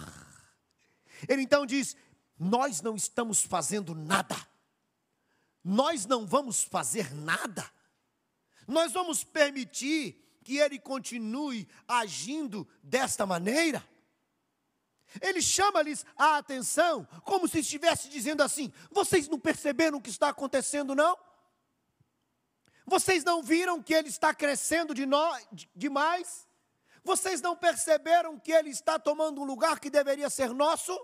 Ele 1.27 1.41
então 1.41 1.65
diz: 1.65 1.95
Nós 2.37 2.81
não 2.81 2.95
estamos 2.95 3.41
fazendo 3.41 3.93
nada, 3.93 4.35
nós 5.63 6.05
não 6.05 6.25
vamos 6.25 6.63
fazer 6.63 7.13
nada, 7.13 7.69
nós 8.67 8.91
vamos 8.91 9.23
permitir 9.23 10.21
que 10.43 10.57
ele 10.57 10.79
continue 10.79 11.67
agindo 11.87 12.67
desta 12.81 13.25
maneira. 13.25 13.87
Ele 15.19 15.41
chama-lhes 15.41 16.05
a 16.15 16.37
atenção, 16.37 17.05
como 17.25 17.47
se 17.47 17.59
estivesse 17.59 18.07
dizendo 18.07 18.41
assim: 18.41 18.71
vocês 18.89 19.27
não 19.27 19.39
perceberam 19.39 19.97
o 19.97 20.01
que 20.01 20.09
está 20.09 20.29
acontecendo, 20.29 20.95
não? 20.95 21.17
Vocês 22.85 23.23
não 23.23 23.43
viram 23.43 23.81
que 23.81 23.93
ele 23.93 24.09
está 24.09 24.33
crescendo 24.33 24.93
de 24.93 25.05
no, 25.05 25.31
demais? 25.75 26.47
Vocês 27.03 27.41
não 27.41 27.55
perceberam 27.55 28.39
que 28.39 28.51
ele 28.51 28.69
está 28.69 28.99
tomando 28.99 29.41
um 29.41 29.45
lugar 29.45 29.79
que 29.79 29.89
deveria 29.89 30.29
ser 30.29 30.53
nosso? 30.53 30.97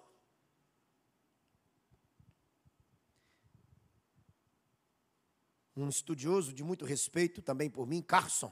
Um 5.76 5.90
estudioso 5.90 6.54
de 6.54 6.64
muito 6.64 6.86
respeito 6.86 7.42
também 7.42 7.70
por 7.70 7.86
mim, 7.86 8.02
Carson, 8.02 8.52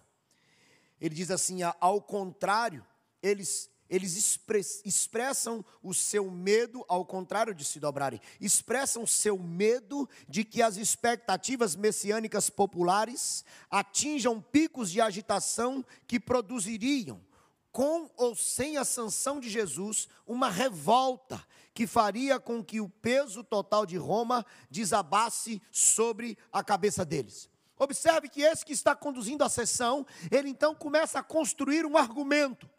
ele 1.00 1.16
diz 1.16 1.32
assim: 1.32 1.60
ao 1.80 2.02
contrário, 2.02 2.86
eles 3.22 3.70
eles 3.88 4.40
expressam 4.84 5.64
o 5.84 5.94
seu 5.94 6.30
medo, 6.32 6.84
ao 6.88 7.06
contrário 7.06 7.54
de 7.54 7.64
se 7.64 7.80
dobrarem, 7.80 8.20
expressam 8.42 9.06
seu 9.06 9.38
medo 9.38 10.10
de 10.28 10.44
que 10.44 10.62
as 10.62 10.75
expectativas 10.75 11.75
messiânicas 11.75 12.50
populares 12.50 13.46
atinjam 13.70 14.42
picos 14.42 14.90
de 14.90 15.00
agitação 15.00 15.86
que 16.08 16.20
produziriam, 16.20 17.22
com 17.75 18.10
ou 18.15 18.34
sem 18.38 18.77
a 18.77 18.86
sanção 18.86 19.38
de 19.38 19.50
Jesus, 19.50 20.08
uma 20.25 20.50
revolta 20.50 21.46
que 21.74 21.86
faria 21.86 22.39
com 22.39 22.63
que 22.63 22.79
o 22.79 22.88
peso 22.88 23.44
total 23.44 23.86
de 23.86 23.98
Roma 23.98 24.46
desabasse 24.72 25.62
sobre 25.74 26.38
a 26.53 26.63
cabeça 26.63 27.03
deles. 27.03 27.50
Observe 27.77 28.29
que 28.29 28.41
esse 28.41 28.65
que 28.65 28.72
está 28.72 28.96
conduzindo 28.96 29.44
a 29.44 29.50
sessão, 29.50 30.08
ele 30.32 30.48
então 30.48 30.74
começa 30.74 31.20
a 31.20 31.24
construir 31.24 31.86
um 31.86 31.98
argumento. 31.98 32.70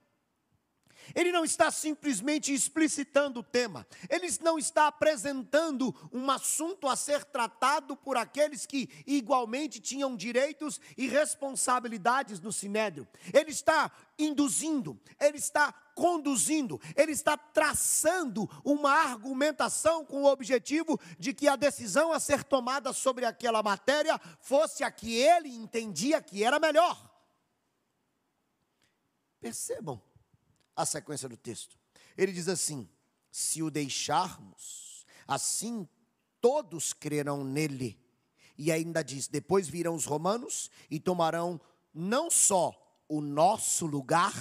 Ele 1.15 1.33
não 1.33 1.45
está 1.45 1.71
simplesmente 1.71 2.53
explicitando 2.53 3.41
o 3.41 3.43
tema, 3.43 3.87
ele 4.09 4.27
não 4.43 4.59
está 4.59 4.87
apresentando 4.89 5.95
um 6.13 6.31
assunto 6.31 6.89
a 6.89 6.97
ser 6.97 7.25
tratado 7.25 7.97
por 7.97 8.17
aqueles 8.17 8.67
que 8.67 8.89
igualmente 9.07 9.81
tinham 9.81 10.17
direitos 10.17 10.81
e 10.97 11.09
responsabilidades 11.09 12.41
no 12.41 12.53
sinédrio. 12.53 13.07
Ele 13.33 13.51
está 13.51 13.91
induzindo, 14.19 14.99
ele 15.21 15.39
está 15.39 15.73
conduzindo, 15.95 16.81
ele 16.95 17.13
está 17.13 17.37
traçando 17.37 18.49
uma 18.63 18.93
argumentação 18.93 20.05
com 20.05 20.23
o 20.23 20.31
objetivo 20.31 21.01
de 21.19 21.33
que 21.33 21.49
a 21.49 21.57
decisão 21.57 22.13
a 22.13 22.21
ser 22.21 22.45
tomada 22.45 22.93
sobre 22.93 23.25
aquela 23.25 23.63
matéria 23.63 24.21
fosse 24.41 24.85
a 24.85 24.91
que 24.91 25.15
ele 25.15 25.49
entendia 25.49 26.21
que 26.21 26.45
era 26.45 26.61
melhor. 26.61 27.11
Percebam 29.41 30.03
a 30.77 30.85
sequência 30.85 31.29
do 31.29 31.37
texto. 31.37 31.77
Ele 32.17 32.33
diz 32.33 32.49
assim: 32.49 32.89
se 33.31 33.63
o 33.63 33.71
deixarmos, 33.71 35.05
assim 35.27 35.89
todos 36.41 36.93
crerão 36.93 37.43
nele. 37.43 37.99
E 38.57 38.71
ainda 38.71 39.03
diz: 39.03 39.27
depois 39.27 39.69
virão 39.69 39.95
os 39.95 40.05
romanos 40.05 40.71
e 40.91 41.01
tomarão 41.01 41.61
não 41.93 42.31
só 42.31 43.03
o 43.09 43.21
nosso 43.21 43.87
lugar, 43.87 44.33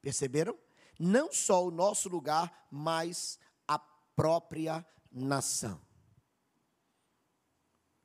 perceberam? 0.00 0.58
Não 0.98 1.32
só 1.32 1.64
o 1.64 1.70
nosso 1.70 2.08
lugar, 2.08 2.66
mas 2.70 3.38
a 3.66 3.78
própria 3.78 4.86
nação. 5.10 5.80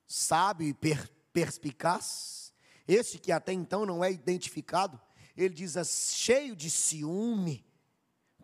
Sábio 0.06 0.66
e 0.66 0.74
per 0.74 1.08
perspicaz, 1.32 2.52
este 2.88 3.18
que 3.18 3.30
até 3.30 3.52
então 3.52 3.86
não 3.86 4.02
é 4.02 4.10
identificado, 4.10 5.00
ele 5.44 5.54
diz, 5.54 5.74
cheio 6.14 6.54
de 6.54 6.70
ciúme, 6.70 7.64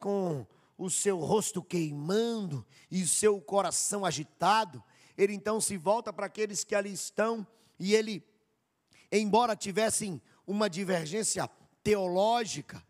com 0.01 0.47
o 0.79 0.91
seu 0.91 1.19
rosto 1.19 1.63
queimando 1.63 2.67
e 2.91 3.03
o 3.03 3.09
seu 3.09 3.41
coração 3.41 4.05
agitado, 4.05 4.83
ele 5.17 5.35
então 5.35 5.61
se 5.61 5.77
volta 5.77 6.13
para 6.13 6.27
aqueles 6.27 6.65
que 6.65 6.75
ali 6.75 6.93
estão 6.93 7.47
e 7.79 7.95
ele, 7.95 8.27
embora 9.11 9.57
tivessem 9.57 10.21
uma 10.47 10.69
divergência 10.69 11.49
teológica, 11.83 12.83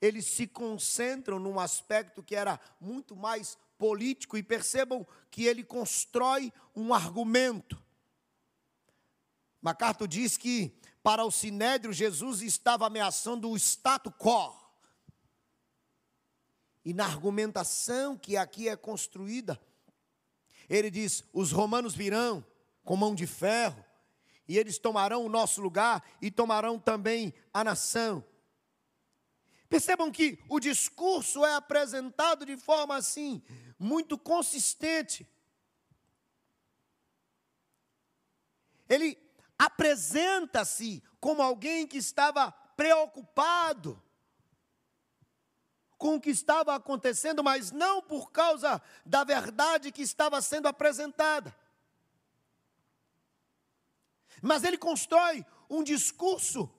eles 0.00 0.26
se 0.26 0.46
concentram 0.46 1.38
num 1.38 1.58
aspecto 1.58 2.22
que 2.22 2.34
era 2.34 2.60
muito 2.80 3.16
mais 3.16 3.58
político 3.76 4.36
e 4.36 4.42
percebam 4.42 5.06
que 5.30 5.44
ele 5.44 5.64
constrói 5.64 6.52
um 6.74 6.94
argumento. 6.94 7.82
MacArthur 9.60 10.06
diz 10.06 10.36
que 10.36 10.78
para 11.02 11.24
o 11.24 11.30
sinédrio, 11.30 11.92
Jesus 11.92 12.42
estava 12.42 12.86
ameaçando 12.86 13.50
o 13.50 13.56
status 13.56 14.12
quo. 14.18 14.56
E 16.84 16.94
na 16.94 17.04
argumentação 17.04 18.16
que 18.16 18.36
aqui 18.36 18.68
é 18.68 18.76
construída, 18.76 19.60
ele 20.68 20.90
diz: 20.90 21.24
os 21.32 21.52
romanos 21.52 21.94
virão 21.94 22.44
com 22.84 22.96
mão 22.96 23.14
de 23.14 23.26
ferro, 23.26 23.84
e 24.46 24.56
eles 24.56 24.78
tomarão 24.78 25.24
o 25.24 25.28
nosso 25.28 25.60
lugar 25.60 26.02
e 26.22 26.30
tomarão 26.30 26.78
também 26.78 27.34
a 27.52 27.62
nação. 27.62 28.24
Percebam 29.68 30.10
que 30.10 30.38
o 30.48 30.58
discurso 30.58 31.44
é 31.44 31.54
apresentado 31.54 32.46
de 32.46 32.56
forma 32.56 32.96
assim, 32.96 33.42
muito 33.78 34.16
consistente. 34.16 35.28
Ele 38.88 39.27
apresenta-se 39.58 41.02
como 41.20 41.42
alguém 41.42 41.86
que 41.86 41.98
estava 41.98 42.52
preocupado 42.52 44.00
com 45.98 46.14
o 46.14 46.20
que 46.20 46.30
estava 46.30 46.76
acontecendo, 46.76 47.42
mas 47.42 47.72
não 47.72 48.00
por 48.00 48.30
causa 48.30 48.80
da 49.04 49.24
verdade 49.24 49.90
que 49.90 50.02
estava 50.02 50.40
sendo 50.40 50.68
apresentada. 50.68 51.54
Mas 54.40 54.62
ele 54.62 54.78
constrói 54.78 55.44
um 55.68 55.82
discurso 55.82 56.72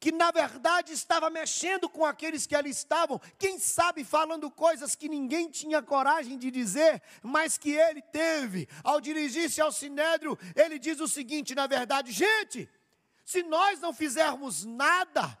que 0.00 0.10
na 0.10 0.30
verdade 0.30 0.94
estava 0.94 1.28
mexendo 1.28 1.86
com 1.86 2.06
aqueles 2.06 2.46
que 2.46 2.56
ali 2.56 2.70
estavam, 2.70 3.20
quem 3.38 3.58
sabe 3.58 4.02
falando 4.02 4.50
coisas 4.50 4.94
que 4.94 5.10
ninguém 5.10 5.50
tinha 5.50 5.82
coragem 5.82 6.38
de 6.38 6.50
dizer, 6.50 7.02
mas 7.22 7.58
que 7.58 7.70
ele 7.72 8.00
teve. 8.00 8.66
Ao 8.82 8.98
dirigir-se 8.98 9.60
ao 9.60 9.70
sinédrio, 9.70 10.38
ele 10.56 10.78
diz 10.78 10.98
o 11.00 11.06
seguinte: 11.06 11.54
na 11.54 11.66
verdade, 11.66 12.10
gente, 12.10 12.66
se 13.26 13.42
nós 13.42 13.78
não 13.78 13.92
fizermos 13.92 14.64
nada 14.64 15.38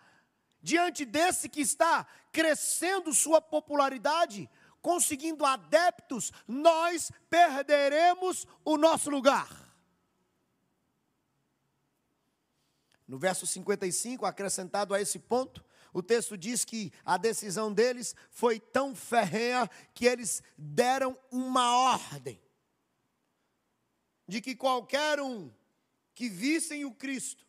diante 0.62 1.06
desse 1.06 1.48
que 1.48 1.62
está 1.62 2.06
crescendo 2.30 3.14
sua 3.14 3.40
popularidade, 3.40 4.48
conseguindo 4.82 5.46
adeptos, 5.46 6.30
nós 6.46 7.10
perderemos 7.30 8.46
o 8.62 8.76
nosso 8.76 9.08
lugar. 9.08 9.48
No 13.10 13.18
verso 13.18 13.44
55, 13.44 14.24
acrescentado 14.24 14.94
a 14.94 15.00
esse 15.00 15.18
ponto, 15.18 15.64
o 15.92 16.00
texto 16.00 16.38
diz 16.38 16.64
que 16.64 16.92
a 17.04 17.16
decisão 17.16 17.74
deles 17.74 18.14
foi 18.30 18.60
tão 18.60 18.94
ferrenha 18.94 19.68
que 19.92 20.06
eles 20.06 20.40
deram 20.56 21.18
uma 21.28 21.74
ordem 21.92 22.40
de 24.28 24.40
que 24.40 24.54
qualquer 24.54 25.20
um 25.20 25.52
que 26.14 26.28
vissem 26.28 26.84
o 26.84 26.92
Cristo 26.92 27.44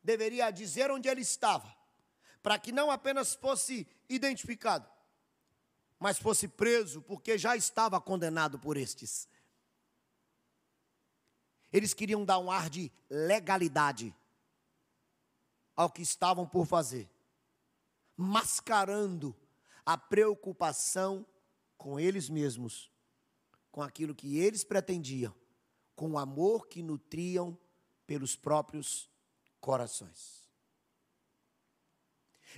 deveria 0.00 0.48
dizer 0.52 0.92
onde 0.92 1.08
ele 1.08 1.22
estava, 1.22 1.74
para 2.40 2.56
que 2.56 2.70
não 2.70 2.92
apenas 2.92 3.34
fosse 3.34 3.84
identificado, 4.08 4.88
mas 5.98 6.20
fosse 6.20 6.46
preso, 6.46 7.02
porque 7.02 7.36
já 7.36 7.56
estava 7.56 8.00
condenado 8.00 8.60
por 8.60 8.76
estes. 8.76 9.26
Eles 11.74 11.92
queriam 11.92 12.24
dar 12.24 12.38
um 12.38 12.52
ar 12.52 12.70
de 12.70 12.88
legalidade 13.10 14.14
ao 15.74 15.90
que 15.90 16.02
estavam 16.02 16.46
por 16.46 16.66
fazer, 16.66 17.10
mascarando 18.16 19.34
a 19.84 19.98
preocupação 19.98 21.26
com 21.76 21.98
eles 21.98 22.30
mesmos, 22.30 22.92
com 23.72 23.82
aquilo 23.82 24.14
que 24.14 24.38
eles 24.38 24.62
pretendiam, 24.62 25.34
com 25.96 26.12
o 26.12 26.18
amor 26.18 26.68
que 26.68 26.80
nutriam 26.80 27.58
pelos 28.06 28.36
próprios 28.36 29.10
corações. 29.60 30.48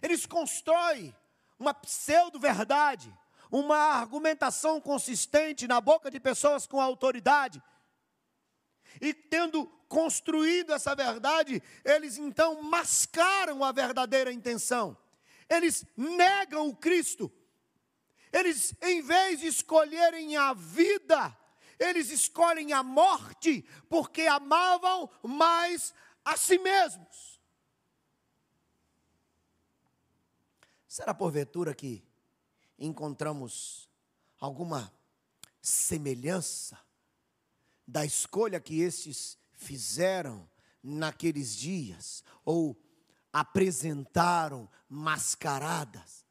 Eles 0.02 0.26
constroem 0.26 1.16
uma 1.58 1.72
pseudo-verdade, 1.72 3.10
uma 3.50 3.78
argumentação 3.78 4.78
consistente 4.78 5.66
na 5.66 5.80
boca 5.80 6.10
de 6.10 6.20
pessoas 6.20 6.66
com 6.66 6.78
autoridade, 6.78 7.62
e 9.00 9.12
tendo 9.12 9.66
construído 9.88 10.72
essa 10.72 10.94
verdade, 10.94 11.62
eles 11.84 12.18
então 12.18 12.62
mascaram 12.62 13.64
a 13.64 13.72
verdadeira 13.72 14.32
intenção. 14.32 14.96
Eles 15.48 15.84
negam 15.96 16.68
o 16.68 16.76
Cristo. 16.76 17.32
Eles, 18.32 18.74
em 18.82 19.00
vez 19.00 19.40
de 19.40 19.46
escolherem 19.46 20.36
a 20.36 20.52
vida, 20.52 21.36
eles 21.78 22.10
escolhem 22.10 22.72
a 22.72 22.82
morte, 22.82 23.62
porque 23.88 24.22
amavam 24.22 25.08
mais 25.22 25.94
a 26.24 26.36
si 26.36 26.58
mesmos. 26.58 27.40
Será 30.88 31.14
porventura 31.14 31.74
que 31.74 32.02
encontramos 32.78 33.88
alguma 34.40 34.92
semelhança 35.60 36.85
da 37.86 38.04
escolha 38.04 38.60
que 38.60 38.80
estes 38.80 39.38
fizeram 39.52 40.48
naqueles 40.82 41.54
dias, 41.56 42.24
ou 42.44 42.80
apresentaram 43.32 44.68
mascaradas, 44.88 46.24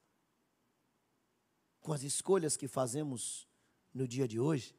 com 1.82 1.94
as 1.94 2.04
escolhas 2.04 2.58
que 2.58 2.68
fazemos 2.68 3.48
no 3.94 4.08
dia 4.08 4.28
de 4.28 4.40
hoje? 4.40 4.76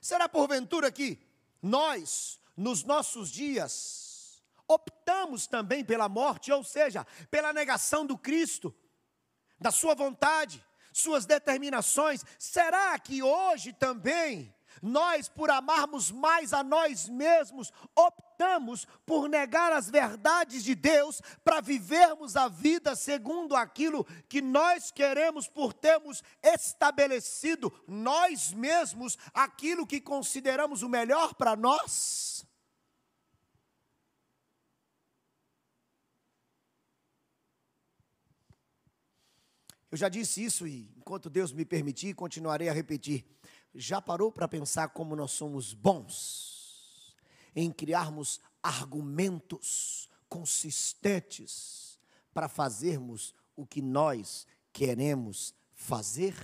Será 0.00 0.28
porventura 0.28 0.90
que 0.92 1.18
nós, 1.60 2.40
nos 2.56 2.84
nossos 2.84 3.28
dias, 3.30 4.42
optamos 4.68 5.46
também 5.46 5.84
pela 5.84 6.08
morte, 6.08 6.52
ou 6.52 6.62
seja, 6.62 7.04
pela 7.30 7.52
negação 7.52 8.06
do 8.06 8.16
Cristo, 8.16 8.74
da 9.60 9.70
Sua 9.70 9.94
vontade, 9.94 10.64
suas 10.96 11.26
determinações. 11.26 12.24
Será 12.38 12.98
que 12.98 13.22
hoje 13.22 13.72
também 13.72 14.54
nós, 14.82 15.28
por 15.28 15.50
amarmos 15.50 16.10
mais 16.10 16.52
a 16.52 16.62
nós 16.62 17.08
mesmos, 17.08 17.72
optamos 17.94 18.86
por 19.06 19.28
negar 19.28 19.72
as 19.72 19.88
verdades 19.88 20.62
de 20.62 20.74
Deus 20.74 21.22
para 21.42 21.60
vivermos 21.60 22.36
a 22.36 22.48
vida 22.48 22.94
segundo 22.94 23.56
aquilo 23.56 24.04
que 24.28 24.42
nós 24.42 24.90
queremos, 24.90 25.48
por 25.48 25.72
termos 25.72 26.22
estabelecido 26.42 27.72
nós 27.86 28.52
mesmos 28.52 29.16
aquilo 29.32 29.86
que 29.86 30.00
consideramos 30.00 30.82
o 30.82 30.88
melhor 30.88 31.34
para 31.34 31.56
nós? 31.56 32.46
Eu 39.90 39.96
já 39.96 40.08
disse 40.08 40.44
isso 40.44 40.66
e, 40.66 40.90
enquanto 40.96 41.30
Deus 41.30 41.52
me 41.52 41.64
permitir, 41.64 42.14
continuarei 42.14 42.68
a 42.68 42.72
repetir. 42.72 43.24
Já 43.74 44.00
parou 44.00 44.32
para 44.32 44.48
pensar 44.48 44.88
como 44.88 45.14
nós 45.14 45.30
somos 45.32 45.72
bons 45.72 47.14
em 47.54 47.70
criarmos 47.70 48.40
argumentos 48.62 50.08
consistentes 50.28 51.98
para 52.34 52.48
fazermos 52.48 53.34
o 53.54 53.66
que 53.66 53.80
nós 53.80 54.46
queremos 54.72 55.54
fazer? 55.72 56.34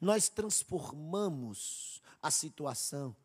Nós 0.00 0.28
transformamos 0.28 2.02
a 2.20 2.30
situação. 2.30 3.16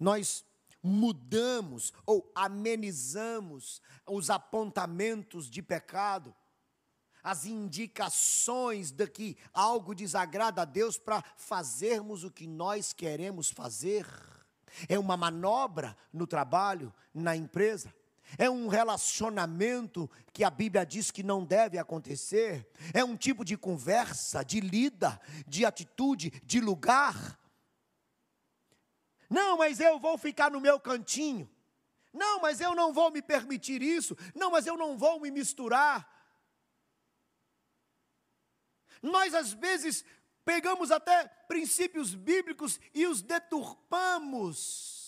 Nós 0.00 0.42
mudamos 0.82 1.92
ou 2.06 2.30
amenizamos 2.34 3.82
os 4.06 4.30
apontamentos 4.30 5.48
de 5.48 5.62
pecado, 5.62 6.34
as 7.22 7.44
indicações 7.44 8.90
de 8.90 9.06
que 9.06 9.36
algo 9.52 9.94
desagrada 9.94 10.62
a 10.62 10.64
Deus 10.64 10.96
para 10.96 11.22
fazermos 11.36 12.24
o 12.24 12.30
que 12.30 12.46
nós 12.46 12.94
queremos 12.94 13.50
fazer. 13.50 14.06
É 14.88 14.98
uma 14.98 15.18
manobra 15.18 15.94
no 16.10 16.26
trabalho, 16.26 16.92
na 17.12 17.36
empresa. 17.36 17.92
É 18.38 18.48
um 18.48 18.68
relacionamento 18.68 20.08
que 20.32 20.44
a 20.44 20.50
Bíblia 20.50 20.86
diz 20.86 21.10
que 21.10 21.22
não 21.22 21.44
deve 21.44 21.76
acontecer. 21.76 22.66
É 22.94 23.04
um 23.04 23.16
tipo 23.16 23.44
de 23.44 23.56
conversa, 23.56 24.42
de 24.42 24.60
lida, 24.60 25.20
de 25.46 25.66
atitude, 25.66 26.30
de 26.44 26.60
lugar 26.60 27.39
não, 29.30 29.56
mas 29.56 29.78
eu 29.78 29.98
vou 30.00 30.18
ficar 30.18 30.50
no 30.50 30.60
meu 30.60 30.80
cantinho. 30.80 31.48
Não, 32.12 32.40
mas 32.40 32.60
eu 32.60 32.74
não 32.74 32.92
vou 32.92 33.12
me 33.12 33.22
permitir 33.22 33.80
isso. 33.80 34.16
Não, 34.34 34.50
mas 34.50 34.66
eu 34.66 34.76
não 34.76 34.98
vou 34.98 35.20
me 35.20 35.30
misturar. 35.30 36.08
Nós, 39.00 39.32
às 39.32 39.52
vezes, 39.52 40.04
pegamos 40.44 40.90
até 40.90 41.28
princípios 41.46 42.12
bíblicos 42.12 42.80
e 42.92 43.06
os 43.06 43.22
deturpamos 43.22 44.98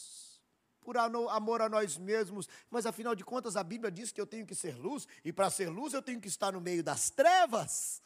por 0.81 0.97
amor 0.97 1.61
a 1.61 1.69
nós 1.69 1.99
mesmos. 1.99 2.49
Mas, 2.71 2.87
afinal 2.87 3.17
de 3.17 3.25
contas, 3.25 3.57
a 3.57 3.65
Bíblia 3.65 3.91
diz 3.91 4.13
que 4.13 4.21
eu 4.21 4.27
tenho 4.27 4.47
que 4.47 4.55
ser 4.55 4.77
luz, 4.77 5.09
e 5.25 5.33
para 5.33 5.51
ser 5.51 5.69
luz 5.69 5.95
eu 5.95 6.03
tenho 6.03 6.21
que 6.21 6.29
estar 6.29 6.53
no 6.53 6.61
meio 6.61 6.85
das 6.85 7.11
trevas. 7.11 8.01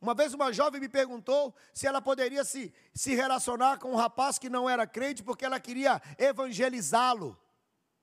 Uma 0.00 0.14
vez 0.14 0.34
uma 0.34 0.52
jovem 0.52 0.80
me 0.80 0.88
perguntou 0.88 1.54
se 1.72 1.86
ela 1.86 2.02
poderia 2.02 2.44
se, 2.44 2.72
se 2.94 3.14
relacionar 3.14 3.78
com 3.78 3.92
um 3.92 3.96
rapaz 3.96 4.38
que 4.38 4.50
não 4.50 4.68
era 4.68 4.86
crente 4.86 5.22
porque 5.22 5.44
ela 5.44 5.58
queria 5.58 6.00
evangelizá-lo. 6.18 7.38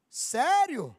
Sério? 0.09 0.95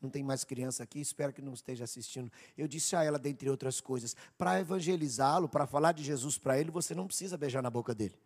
Não 0.00 0.10
tem 0.10 0.24
mais 0.24 0.42
criança 0.42 0.82
aqui, 0.82 1.00
espero 1.00 1.32
que 1.32 1.40
não 1.40 1.52
esteja 1.52 1.84
assistindo. 1.84 2.32
Eu 2.58 2.66
disse 2.66 2.96
a 2.96 3.04
ela, 3.04 3.20
dentre 3.20 3.48
outras 3.48 3.80
coisas, 3.80 4.16
para 4.36 4.58
evangelizá-lo, 4.58 5.48
para 5.48 5.66
falar 5.66 5.92
de 5.92 6.02
Jesus 6.02 6.38
para 6.38 6.58
ele, 6.58 6.72
você 6.72 6.92
não 6.92 7.06
precisa 7.06 7.38
beijar 7.38 7.62
na 7.62 7.70
boca 7.70 7.94
dele. 7.94 8.18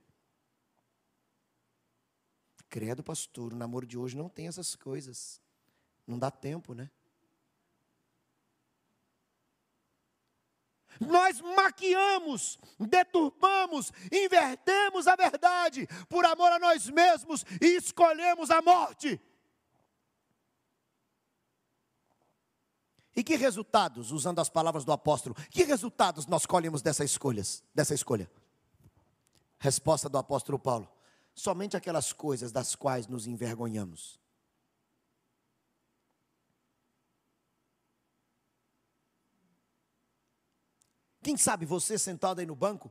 Credo, 2.70 3.02
pastor, 3.02 3.52
o 3.52 3.56
namoro 3.56 3.87
de 3.87 3.98
hoje 3.98 4.16
não 4.16 4.28
tem 4.28 4.48
essas 4.48 4.74
coisas. 4.74 5.40
Não 6.06 6.18
dá 6.18 6.30
tempo, 6.30 6.72
né? 6.72 6.90
Nós 11.00 11.40
maquiamos, 11.40 12.59
deturpamos, 12.78 13.92
invertemos 14.11 15.06
a 15.06 15.16
verdade 15.16 15.88
por 16.09 16.24
amor 16.24 16.52
a 16.52 16.59
nós 16.59 16.88
mesmos 16.88 17.44
e 17.61 17.76
escolhemos 17.76 18.50
a 18.50 18.62
morte. 18.62 19.20
E 23.16 23.24
que 23.24 23.35
resultados, 23.35 24.12
usando 24.12 24.40
as 24.40 24.50
palavras 24.50 24.85
do 24.85 24.92
apóstolo, 24.92 25.35
que 25.50 25.64
resultados 25.64 26.26
nós 26.26 26.44
colhemos 26.44 26.82
dessas 26.82 27.11
escolhas, 27.11 27.64
dessa 27.74 27.94
escolha? 27.94 28.30
Resposta 29.59 30.06
do 30.06 30.18
apóstolo 30.18 30.59
Paulo: 30.59 30.87
somente 31.35 31.76
aquelas 31.76 32.12
coisas 32.12 32.52
das 32.52 32.74
quais 32.74 33.06
nos 33.06 33.26
envergonhamos. 33.26 34.20
Quem 41.27 41.37
sabe 41.37 41.67
você 41.67 41.99
sentado 41.99 42.39
aí 42.39 42.47
no 42.47 42.55
banco 42.55 42.89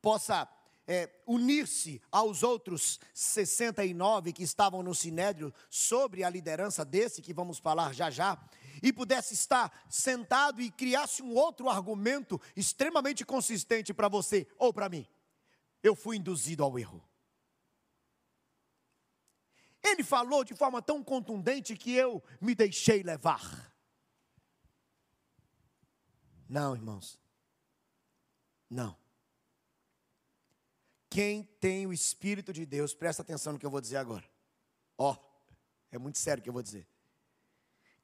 possa 0.00 0.48
é, 0.86 1.20
unir-se 1.26 2.00
aos 2.10 2.42
outros 2.42 2.98
69 3.12 4.32
que 4.32 4.42
estavam 4.42 4.82
no 4.82 4.94
sinédrio 4.94 5.52
sobre 5.68 6.24
a 6.24 6.30
liderança 6.30 6.82
desse 6.82 7.20
que 7.20 7.34
vamos 7.34 7.58
falar 7.58 7.92
já 7.92 8.08
já, 8.08 8.42
e 8.82 8.90
pudesse 8.90 9.34
estar 9.34 9.84
sentado 9.86 10.62
e 10.62 10.70
criasse 10.70 11.22
um 11.22 11.34
outro 11.34 11.68
argumento 11.68 12.40
extremamente 12.56 13.22
consistente 13.22 13.92
para 13.92 14.08
você 14.08 14.48
ou 14.56 14.72
para 14.72 14.88
mim. 14.88 15.06
Eu 15.82 15.94
fui 15.94 16.16
induzido 16.16 16.64
ao 16.64 16.78
erro. 16.78 17.06
Ele 19.82 20.02
falou 20.02 20.42
de 20.42 20.54
forma 20.54 20.80
tão 20.80 21.04
contundente 21.04 21.76
que 21.76 21.92
eu 21.92 22.24
me 22.40 22.54
deixei 22.54 23.02
levar. 23.02 23.74
Não, 26.48 26.74
irmãos. 26.74 27.22
Não. 28.68 28.96
Quem 31.10 31.44
tem 31.60 31.86
o 31.86 31.92
Espírito 31.92 32.52
de 32.52 32.66
Deus, 32.66 32.92
presta 32.92 33.22
atenção 33.22 33.52
no 33.52 33.58
que 33.58 33.64
eu 33.64 33.70
vou 33.70 33.80
dizer 33.80 33.98
agora. 33.98 34.28
Ó, 34.98 35.12
oh, 35.12 35.16
é 35.90 35.98
muito 35.98 36.18
sério 36.18 36.40
o 36.40 36.42
que 36.42 36.48
eu 36.48 36.52
vou 36.52 36.62
dizer. 36.62 36.88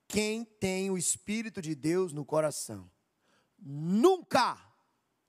Quem 0.07 0.45
tem 0.45 0.91
o 0.91 0.99
Espírito 0.99 1.61
de 1.61 1.75
Deus 1.75 2.13
no 2.13 2.25
coração, 2.25 2.91
nunca, 3.59 4.59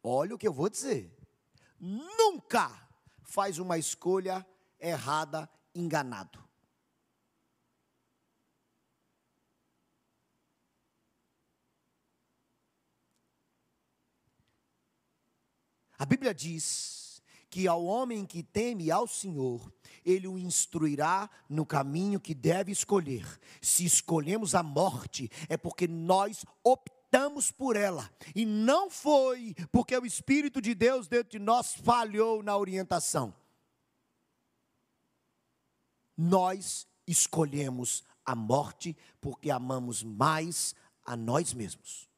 olha 0.03 0.35
o 0.35 0.37
que 0.37 0.47
eu 0.47 0.53
vou 0.53 0.69
dizer, 0.69 1.15
nunca 1.79 2.69
faz 3.23 3.57
uma 3.57 3.77
escolha 3.77 4.45
errada, 4.79 5.49
enganado. 5.73 6.43
A 16.01 16.05
Bíblia 16.05 16.33
diz 16.33 17.21
que 17.47 17.67
ao 17.67 17.85
homem 17.85 18.25
que 18.25 18.41
teme 18.41 18.89
ao 18.89 19.05
Senhor, 19.07 19.71
ele 20.03 20.27
o 20.27 20.35
instruirá 20.35 21.29
no 21.47 21.63
caminho 21.63 22.19
que 22.19 22.33
deve 22.33 22.71
escolher. 22.71 23.23
Se 23.61 23.85
escolhemos 23.85 24.55
a 24.55 24.63
morte, 24.63 25.29
é 25.47 25.55
porque 25.55 25.87
nós 25.87 26.43
optamos 26.63 27.51
por 27.51 27.75
ela, 27.75 28.09
e 28.33 28.47
não 28.47 28.89
foi 28.89 29.53
porque 29.71 29.95
o 29.95 30.03
Espírito 30.03 30.59
de 30.59 30.73
Deus 30.73 31.07
dentro 31.07 31.29
de 31.29 31.37
nós 31.37 31.75
falhou 31.75 32.41
na 32.41 32.57
orientação. 32.57 33.31
Nós 36.17 36.87
escolhemos 37.05 38.03
a 38.25 38.33
morte 38.33 38.97
porque 39.21 39.51
amamos 39.51 40.01
mais 40.01 40.73
a 41.05 41.15
nós 41.15 41.53
mesmos. 41.53 42.10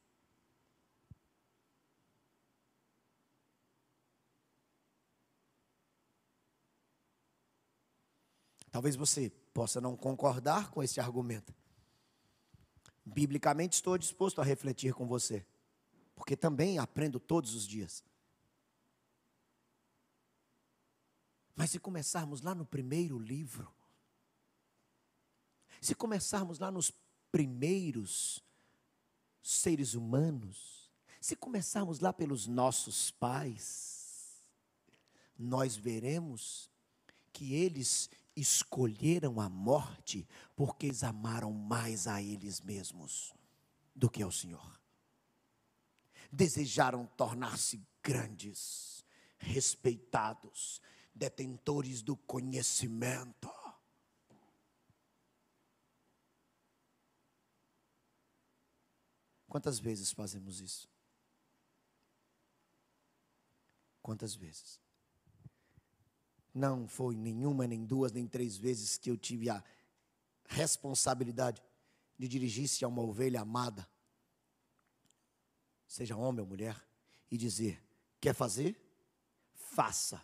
Talvez 8.74 8.96
você 8.96 9.30
possa 9.52 9.80
não 9.80 9.96
concordar 9.96 10.68
com 10.72 10.82
esse 10.82 10.98
argumento. 10.98 11.54
Biblicamente 13.06 13.74
estou 13.74 13.96
disposto 13.96 14.40
a 14.40 14.44
refletir 14.44 14.92
com 14.92 15.06
você, 15.06 15.46
porque 16.16 16.36
também 16.36 16.76
aprendo 16.76 17.20
todos 17.20 17.54
os 17.54 17.68
dias. 17.68 18.02
Mas 21.54 21.70
se 21.70 21.78
começarmos 21.78 22.42
lá 22.42 22.52
no 22.52 22.66
primeiro 22.66 23.16
livro, 23.16 23.72
se 25.80 25.94
começarmos 25.94 26.58
lá 26.58 26.68
nos 26.68 26.90
primeiros 27.30 28.42
seres 29.40 29.94
humanos, 29.94 30.90
se 31.20 31.36
começarmos 31.36 32.00
lá 32.00 32.12
pelos 32.12 32.48
nossos 32.48 33.12
pais, 33.12 34.44
nós 35.38 35.76
veremos 35.76 36.68
que 37.32 37.54
eles 37.54 38.10
escolheram 38.36 39.40
a 39.40 39.48
morte 39.48 40.26
porque 40.56 40.86
eles 40.86 41.04
amaram 41.04 41.52
mais 41.52 42.06
a 42.06 42.20
eles 42.20 42.60
mesmos 42.60 43.32
do 43.94 44.10
que 44.10 44.22
ao 44.22 44.32
Senhor. 44.32 44.80
Desejaram 46.32 47.06
tornar-se 47.16 47.80
grandes, 48.02 49.04
respeitados, 49.38 50.80
detentores 51.14 52.02
do 52.02 52.16
conhecimento. 52.16 53.52
Quantas 59.46 59.78
vezes 59.78 60.10
fazemos 60.10 60.60
isso? 60.60 60.90
Quantas 64.02 64.34
vezes? 64.34 64.83
Não 66.54 66.86
foi 66.86 67.16
nenhuma, 67.16 67.66
nem 67.66 67.84
duas, 67.84 68.12
nem 68.12 68.28
três 68.28 68.56
vezes 68.56 68.96
que 68.96 69.10
eu 69.10 69.16
tive 69.16 69.50
a 69.50 69.62
responsabilidade 70.46 71.60
de 72.16 72.28
dirigir-se 72.28 72.84
a 72.84 72.88
uma 72.88 73.02
ovelha 73.02 73.40
amada, 73.40 73.88
seja 75.88 76.16
homem 76.16 76.40
ou 76.40 76.46
mulher, 76.46 76.80
e 77.28 77.36
dizer: 77.36 77.82
quer 78.20 78.34
fazer? 78.34 78.80
Faça. 79.52 80.22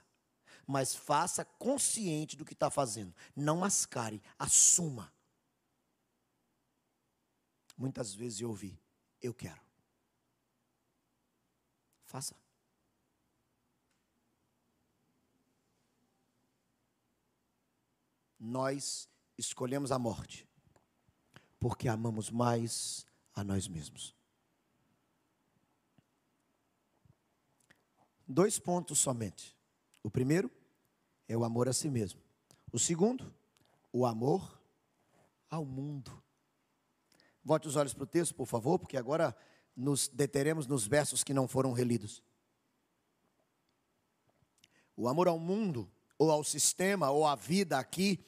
Mas 0.66 0.94
faça 0.94 1.44
consciente 1.44 2.36
do 2.36 2.44
que 2.44 2.52
está 2.52 2.70
fazendo. 2.70 3.12
Não 3.34 3.58
mascare, 3.58 4.22
assuma. 4.38 5.12
Muitas 7.76 8.14
vezes 8.14 8.40
eu 8.40 8.50
ouvi: 8.50 8.78
eu 9.20 9.34
quero. 9.34 9.60
Faça. 12.04 12.39
Nós 18.40 19.07
escolhemos 19.37 19.92
a 19.92 19.98
morte 19.98 20.48
porque 21.61 21.87
amamos 21.87 22.31
mais 22.31 23.07
a 23.35 23.44
nós 23.44 23.68
mesmos. 23.68 24.16
Dois 28.26 28.59
pontos 28.59 28.98
somente. 28.98 29.55
O 30.03 30.11
primeiro 30.11 30.50
é 31.29 31.37
o 31.37 31.44
amor 31.44 31.68
a 31.68 31.72
si 31.74 31.90
mesmo. 31.90 32.20
O 32.72 32.79
segundo, 32.79 33.33
o 33.92 34.07
amor 34.07 34.59
ao 35.50 35.64
mundo. 35.64 36.22
Volte 37.44 37.68
os 37.68 37.76
olhos 37.76 37.92
para 37.92 38.05
o 38.05 38.07
texto, 38.07 38.35
por 38.35 38.46
favor, 38.46 38.79
porque 38.79 38.96
agora 38.96 39.37
nos 39.76 40.09
deteremos 40.09 40.66
nos 40.66 40.87
versos 40.87 41.22
que 41.22 41.35
não 41.35 41.46
foram 41.46 41.72
relidos. 41.72 42.22
O 44.96 45.09
amor 45.09 45.29
ao 45.29 45.38
mundo, 45.38 45.90
ou 46.16 46.31
ao 46.31 46.44
sistema, 46.44 47.11
ou 47.11 47.26
à 47.26 47.35
vida 47.35 47.79
aqui, 47.79 48.24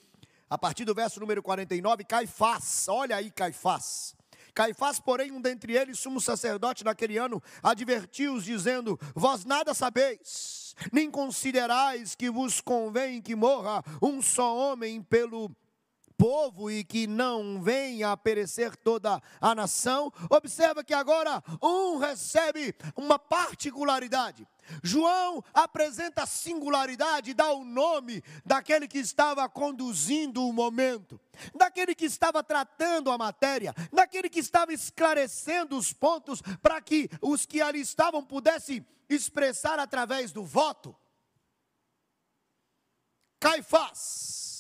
a 0.52 0.58
partir 0.58 0.84
do 0.84 0.94
verso 0.94 1.18
número 1.18 1.42
49, 1.42 2.04
Caifás, 2.04 2.86
olha 2.86 3.16
aí 3.16 3.30
Caifás. 3.30 4.14
Caifás, 4.54 5.00
porém, 5.00 5.32
um 5.32 5.40
dentre 5.40 5.74
eles, 5.74 5.98
sumo 5.98 6.20
sacerdote 6.20 6.84
naquele 6.84 7.16
ano, 7.16 7.42
advertiu-os, 7.62 8.44
dizendo: 8.44 9.00
Vós 9.14 9.46
nada 9.46 9.72
sabeis, 9.72 10.76
nem 10.92 11.10
considerais 11.10 12.14
que 12.14 12.30
vos 12.30 12.60
convém 12.60 13.22
que 13.22 13.34
morra 13.34 13.82
um 14.02 14.20
só 14.20 14.54
homem 14.54 15.00
pelo 15.00 15.50
povo 16.16 16.70
e 16.70 16.85
que 16.85 17.07
não 17.07 17.62
venha 17.62 18.12
a 18.12 18.16
perecer 18.16 18.77
toda 18.77 19.20
a 19.40 19.55
nação. 19.55 20.12
Observa 20.31 20.85
que 20.85 20.94
agora 20.94 21.42
um 21.62 21.98
recebe 21.98 22.75
uma 22.96 23.18
particularidade. 23.18 24.46
João 24.83 25.42
apresenta 25.53 26.22
a 26.22 26.27
singularidade, 26.27 27.35
dá 27.35 27.53
o 27.53 27.64
nome 27.64 28.22
daquele 28.44 28.87
que 28.87 28.98
estava 28.98 29.48
conduzindo 29.48 30.46
o 30.46 30.53
momento, 30.53 31.20
daquele 31.55 31.94
que 31.94 32.05
estava 32.05 32.42
tratando 32.42 33.11
a 33.11 33.18
matéria, 33.18 33.75
daquele 33.92 34.29
que 34.29 34.38
estava 34.38 34.72
esclarecendo 34.72 35.77
os 35.77 35.92
pontos 35.92 36.40
para 36.62 36.81
que 36.81 37.11
os 37.20 37.44
que 37.44 37.61
ali 37.61 37.81
estavam 37.81 38.25
pudessem 38.25 38.87
expressar 39.09 39.79
através 39.79 40.33
do 40.33 40.44
voto. 40.44 40.94
Caifás 43.40 44.51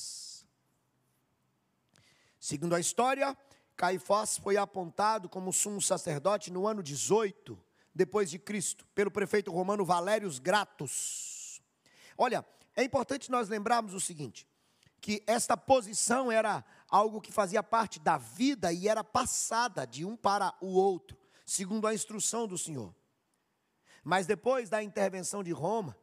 Segundo 2.52 2.74
a 2.74 2.80
história, 2.80 3.34
Caifás 3.74 4.36
foi 4.36 4.58
apontado 4.58 5.26
como 5.26 5.54
sumo 5.54 5.80
sacerdote 5.80 6.52
no 6.52 6.66
ano 6.66 6.82
18 6.82 7.58
depois 7.94 8.28
de 8.28 8.38
Cristo, 8.38 8.86
pelo 8.94 9.10
prefeito 9.10 9.50
romano 9.50 9.86
Valérios 9.86 10.38
Gratus. 10.38 11.62
Olha, 12.18 12.44
é 12.76 12.84
importante 12.84 13.30
nós 13.30 13.48
lembrarmos 13.48 13.94
o 13.94 14.00
seguinte, 14.00 14.46
que 15.00 15.22
esta 15.26 15.56
posição 15.56 16.30
era 16.30 16.62
algo 16.90 17.22
que 17.22 17.32
fazia 17.32 17.62
parte 17.62 17.98
da 17.98 18.18
vida 18.18 18.70
e 18.70 18.86
era 18.86 19.02
passada 19.02 19.86
de 19.86 20.04
um 20.04 20.14
para 20.14 20.54
o 20.60 20.74
outro, 20.74 21.16
segundo 21.46 21.86
a 21.86 21.94
instrução 21.94 22.46
do 22.46 22.58
Senhor. 22.58 22.94
Mas 24.04 24.26
depois 24.26 24.68
da 24.68 24.82
intervenção 24.82 25.42
de 25.42 25.52
Roma, 25.52 25.96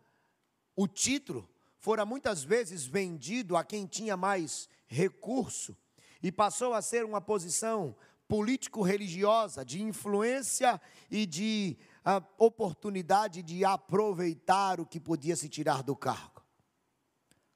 o 0.76 0.88
título 0.88 1.48
fora 1.78 2.08
muitas 2.08 2.44
vezes 2.44 2.88
vendido 2.88 3.56
a 3.56 3.64
quem 3.64 3.86
tinha 3.86 4.18
mais 4.18 4.68
recurso 4.88 5.78
e 6.22 6.32
passou 6.32 6.74
a 6.74 6.82
ser 6.82 7.06
uma 7.06 7.22
posição 7.22 7.96
político-religiosa, 8.28 9.66
de 9.66 9.82
influência 9.82 10.80
e 11.10 11.26
de 11.26 11.78
uh, 12.06 12.24
oportunidade 12.38 13.42
de 13.42 13.66
aproveitar 13.66 14.80
o 14.80 14.86
que 14.86 15.00
podia 15.00 15.36
se 15.36 15.50
tirar 15.50 15.82
do 15.82 15.96
cargo. 15.96 16.44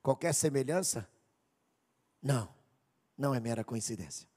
Qualquer 0.01 0.33
semelhança? 0.33 1.07
Não, 2.21 2.53
não 3.17 3.35
é 3.35 3.39
mera 3.39 3.63
coincidência. 3.63 4.27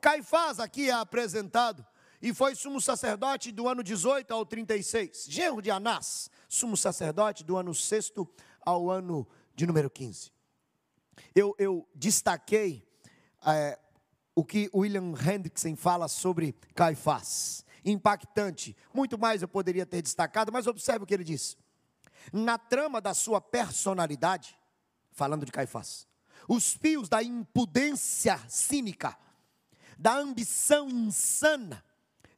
Caifás 0.00 0.60
aqui 0.60 0.90
é 0.90 0.92
apresentado 0.92 1.84
e 2.22 2.32
foi 2.32 2.54
sumo 2.54 2.80
sacerdote 2.80 3.50
do 3.50 3.68
ano 3.68 3.82
18 3.82 4.32
ao 4.32 4.46
36. 4.46 5.26
Genro 5.28 5.60
de 5.60 5.70
Anás, 5.70 6.30
sumo 6.48 6.76
sacerdote 6.76 7.42
do 7.42 7.56
ano 7.56 7.74
6 7.74 8.12
ao 8.64 8.90
ano 8.90 9.26
de 9.54 9.66
número 9.66 9.90
15. 9.90 10.33
Eu, 11.34 11.54
eu 11.58 11.88
destaquei 11.94 12.86
é, 13.46 13.78
o 14.34 14.44
que 14.44 14.70
William 14.74 15.12
Hendrickson 15.12 15.76
fala 15.76 16.08
sobre 16.08 16.54
Caifás. 16.74 17.64
Impactante. 17.84 18.76
Muito 18.92 19.18
mais 19.18 19.42
eu 19.42 19.48
poderia 19.48 19.84
ter 19.84 20.02
destacado, 20.02 20.50
mas 20.52 20.66
observe 20.66 21.04
o 21.04 21.06
que 21.06 21.14
ele 21.14 21.24
diz. 21.24 21.56
Na 22.32 22.56
trama 22.58 23.00
da 23.00 23.12
sua 23.12 23.40
personalidade, 23.40 24.58
falando 25.12 25.44
de 25.44 25.52
Caifás, 25.52 26.06
os 26.48 26.74
fios 26.74 27.08
da 27.08 27.22
impudência 27.22 28.38
cínica, 28.48 29.16
da 29.98 30.16
ambição 30.16 30.88
insana, 30.88 31.84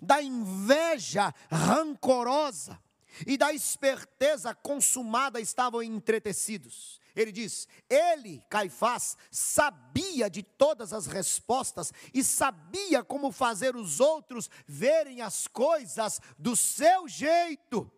da 0.01 0.23
inveja 0.23 1.33
rancorosa 1.51 2.79
e 3.27 3.37
da 3.37 3.53
esperteza 3.53 4.55
consumada 4.55 5.41
estavam 5.41 5.83
entretecidos. 5.83 7.01
Ele 7.17 7.33
diz: 7.33 7.67
ele, 7.89 8.45
Caifás, 8.51 9.17
sabia 9.31 10.29
de 10.29 10.43
todas 10.43 10.93
as 10.93 11.07
respostas 11.07 11.91
e 12.13 12.23
sabia 12.23 13.03
como 13.03 13.33
fazer 13.33 13.75
os 13.75 13.99
outros 13.99 14.51
verem 14.67 15.23
as 15.23 15.47
coisas 15.47 16.21
do 16.39 16.55
seu 16.55 17.09
jeito. 17.09 17.91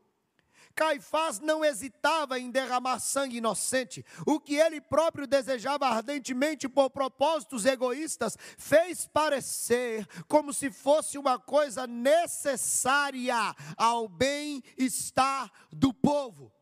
Caifás 0.76 1.40
não 1.40 1.64
hesitava 1.64 2.38
em 2.38 2.52
derramar 2.52 3.00
sangue 3.00 3.38
inocente. 3.38 4.06
O 4.24 4.38
que 4.38 4.54
ele 4.54 4.80
próprio 4.80 5.26
desejava 5.26 5.88
ardentemente 5.88 6.68
por 6.68 6.88
propósitos 6.88 7.66
egoístas, 7.66 8.38
fez 8.56 9.04
parecer 9.04 10.06
como 10.28 10.54
se 10.54 10.70
fosse 10.70 11.18
uma 11.18 11.36
coisa 11.36 11.84
necessária 11.84 13.34
ao 13.76 14.08
bem-estar 14.08 15.50
do 15.72 15.92
povo 15.92 16.52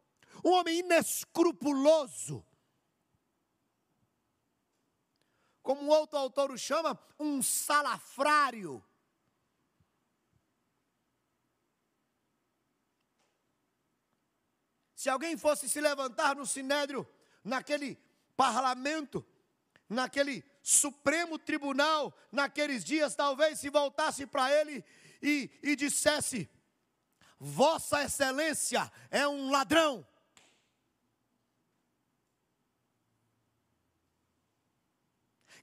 um 0.47 0.53
homem 0.53 0.79
inescrupuloso. 0.79 2.47
Como 5.61 5.83
um 5.83 5.89
outro 5.89 6.17
autor 6.17 6.53
o 6.53 6.57
chama, 6.57 6.97
um 7.19 7.43
salafrário. 7.43 8.85
Se 14.95 15.11
alguém 15.11 15.37
fosse 15.37 15.69
se 15.69 15.81
levantar 15.81 16.37
no 16.37 16.47
sinédrio, 16.47 17.05
naquele 17.43 17.97
parlamento, 18.37 19.27
naquele 19.89 20.45
Supremo 20.63 21.41
Tribunal, 21.41 22.17
naqueles 22.31 22.85
dias, 22.85 23.17
talvez 23.17 23.59
se 23.59 23.69
voltasse 23.69 24.25
para 24.27 24.53
ele 24.53 24.85
e, 25.21 25.51
e 25.61 25.75
dissesse: 25.75 26.49
Vossa 27.37 28.05
Excelência 28.05 28.91
é 29.11 29.27
um 29.27 29.51
ladrão. 29.51 30.07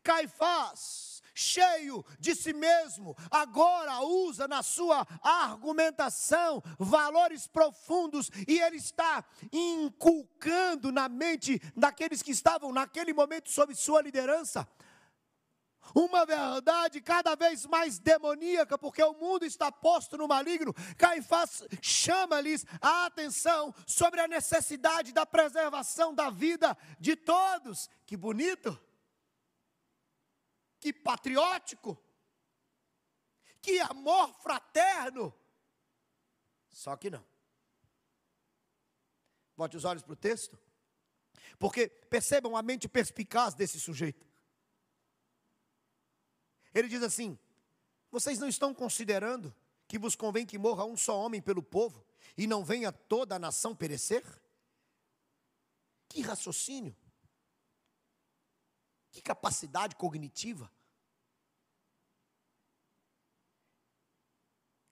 Caifás, 0.04 1.22
cheio 1.34 2.06
de 2.20 2.36
si 2.36 2.54
mesmo, 2.54 3.16
agora 3.32 4.02
usa 4.02 4.48
na 4.48 4.62
sua 4.62 5.08
argumentação 5.22 6.62
valores 6.78 7.48
profundos 7.48 8.30
e 8.48 8.60
ele 8.60 8.78
está 8.78 9.24
inculcando 9.52 10.92
na 10.92 11.10
mente 11.10 11.60
daqueles 11.76 12.22
que 12.22 12.32
estavam 12.32 12.72
naquele 12.72 13.14
momento 13.14 13.50
sob 13.50 13.74
sua 13.76 14.02
liderança 14.02 14.68
uma 15.94 16.26
verdade 16.26 17.02
cada 17.02 17.36
vez 17.36 17.66
mais 17.66 18.00
demoníaca, 18.00 18.78
porque 18.78 19.04
o 19.04 19.14
mundo 19.14 19.46
está 19.46 19.72
posto 19.72 20.18
no 20.18 20.28
maligno. 20.28 20.74
Caifás 20.98 21.64
chama-lhes 21.82 22.66
a 22.82 23.06
atenção 23.06 23.74
sobre 23.86 24.22
a 24.22 24.28
necessidade 24.28 25.12
da 25.12 25.26
preservação 25.26 26.14
da 26.14 26.30
vida 26.30 26.78
de 27.00 27.16
todos. 27.16 27.90
Que 28.06 28.16
bonito! 28.16 28.80
Que 30.84 30.92
patriótico! 30.92 31.98
Que 33.62 33.80
amor 33.80 34.34
fraterno! 34.34 35.34
Só 36.70 36.98
que 36.98 37.10
não. 37.10 37.26
Bote 39.56 39.78
os 39.78 39.86
olhos 39.86 40.04
para 40.04 40.12
o 40.12 40.18
texto. 40.18 40.60
Porque 41.58 41.88
percebam 41.88 42.58
a 42.58 42.62
mente 42.62 42.90
perspicaz 42.90 43.54
desse 43.54 43.80
sujeito. 43.80 44.28
Ele 46.74 46.90
diz 46.90 47.02
assim: 47.02 47.40
Vocês 48.12 48.38
não 48.38 48.50
estão 48.50 48.74
considerando 48.74 49.56
que 49.88 49.98
vos 49.98 50.18
convém 50.18 50.46
que 50.46 50.58
morra 50.58 50.84
um 50.84 50.98
só 50.98 51.18
homem 51.18 51.42
pelo 51.42 51.64
povo 51.64 52.06
e 52.36 52.46
não 52.46 52.66
venha 52.66 52.92
toda 52.92 53.36
a 53.36 53.40
nação 53.40 53.74
perecer? 53.74 54.22
Que 56.10 56.20
raciocínio! 56.20 56.94
Que 59.14 59.22
capacidade 59.22 59.96
cognitiva! 59.96 60.70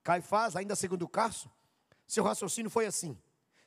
Caifás, 0.03 0.55
ainda 0.55 0.75
segundo 0.75 1.03
o 1.03 1.10
Carso, 1.10 1.51
seu 2.07 2.23
raciocínio 2.23 2.71
foi 2.71 2.86
assim: 2.86 3.17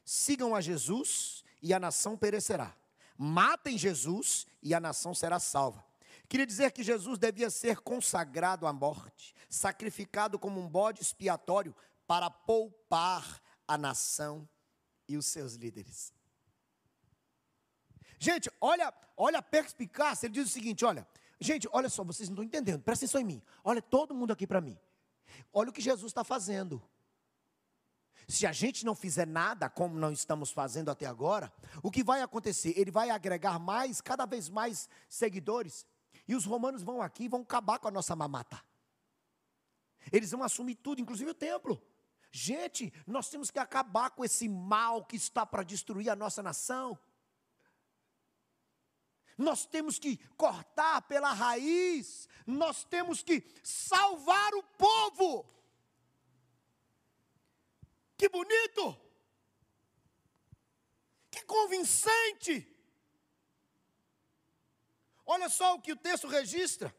sigam 0.05 0.55
a 0.55 0.61
Jesus 0.61 1.45
e 1.61 1.75
a 1.75 1.81
nação 1.81 2.17
perecerá. 2.17 2.75
Matem 3.19 3.77
Jesus 3.77 4.47
e 4.63 4.73
a 4.73 4.81
nação 4.81 5.15
será 5.15 5.39
salva. 5.39 5.85
Queria 6.29 6.47
dizer 6.47 6.73
que 6.73 6.83
Jesus 6.83 7.19
devia 7.19 7.51
ser 7.51 7.81
consagrado 7.81 8.67
à 8.67 8.73
morte, 8.73 9.35
sacrificado 9.49 10.39
como 10.39 10.61
um 10.61 10.69
bode 10.69 11.03
expiatório 11.03 11.75
para 12.07 12.31
poupar 12.31 13.43
a 13.67 13.77
nação 13.77 14.49
e 15.09 15.17
os 15.17 15.27
seus 15.27 15.55
líderes. 15.55 16.13
Gente, 18.19 18.51
olha, 18.61 18.93
olha 19.17 19.39
a 19.39 19.43
perspicácia, 19.43 20.27
ele 20.27 20.35
diz 20.35 20.47
o 20.47 20.53
seguinte, 20.53 20.85
olha, 20.85 21.07
gente, 21.41 21.69
olha 21.73 21.89
só, 21.89 22.05
vocês 22.05 22.29
não 22.29 22.35
estão 22.35 22.45
entendendo, 22.45 22.83
presta 22.83 23.05
atenção 23.05 23.21
em 23.21 23.25
mim, 23.25 23.43
olha 23.63 23.83
todo 23.83 24.15
mundo 24.15 24.33
aqui 24.33 24.47
para 24.47 24.61
mim, 24.61 24.79
olha 25.53 25.71
o 25.71 25.73
que 25.73 25.81
Jesus 25.81 26.11
está 26.11 26.25
fazendo, 26.25 26.83
se 28.29 28.47
a 28.47 28.53
gente 28.53 28.85
não 28.85 28.95
fizer 28.95 29.27
nada, 29.27 29.69
como 29.69 29.99
não 29.99 30.13
estamos 30.13 30.51
fazendo 30.51 30.91
até 30.91 31.07
agora, 31.07 31.53
o 31.83 31.91
que 31.91 32.03
vai 32.03 32.23
acontecer? 32.23 32.73
Ele 32.77 32.91
vai 32.91 33.11
agregar 33.11 33.59
mais, 33.59 34.01
cada 34.01 34.25
vez 34.25 34.49
mais 34.49 34.89
seguidores. 35.09 35.87
E 36.27 36.35
os 36.35 36.45
romanos 36.45 36.83
vão 36.83 37.03
aqui 37.03 37.25
e 37.25 37.29
vão 37.29 37.43
acabar 37.43 37.79
com 37.79 37.89
a 37.89 37.91
nossa 37.91 38.17
mamata. 38.17 38.61
Eles 40.11 40.31
vão 40.31 40.43
assumir 40.43 40.77
tudo, 40.77 41.01
inclusive 41.01 41.31
o 41.31 41.35
templo. 41.35 41.83
Gente, 42.31 42.93
nós 43.07 43.29
temos 43.29 43.51
que 43.51 43.59
acabar 43.59 44.11
com 44.11 44.25
esse 44.25 44.49
mal 44.49 45.05
que 45.05 45.17
está 45.17 45.45
para 45.45 45.63
destruir 45.63 46.11
a 46.11 46.17
nossa 46.17 46.43
nação. 46.43 46.99
Nós 49.37 49.67
temos 49.67 49.99
que 49.99 50.17
cortar 50.37 51.03
pela 51.03 51.33
raiz, 51.33 52.29
nós 52.47 52.85
temos 52.85 53.23
que 53.23 53.43
salvar 53.63 54.55
o 54.55 54.63
povo. 54.63 55.45
Que 58.17 58.29
bonito! 58.29 59.01
Que 61.31 61.43
convincente! 61.43 62.71
Olha 65.27 65.49
só 65.49 65.75
o 65.75 65.81
que 65.81 65.93
o 65.93 65.97
texto 65.97 66.29
registra. 66.29 66.95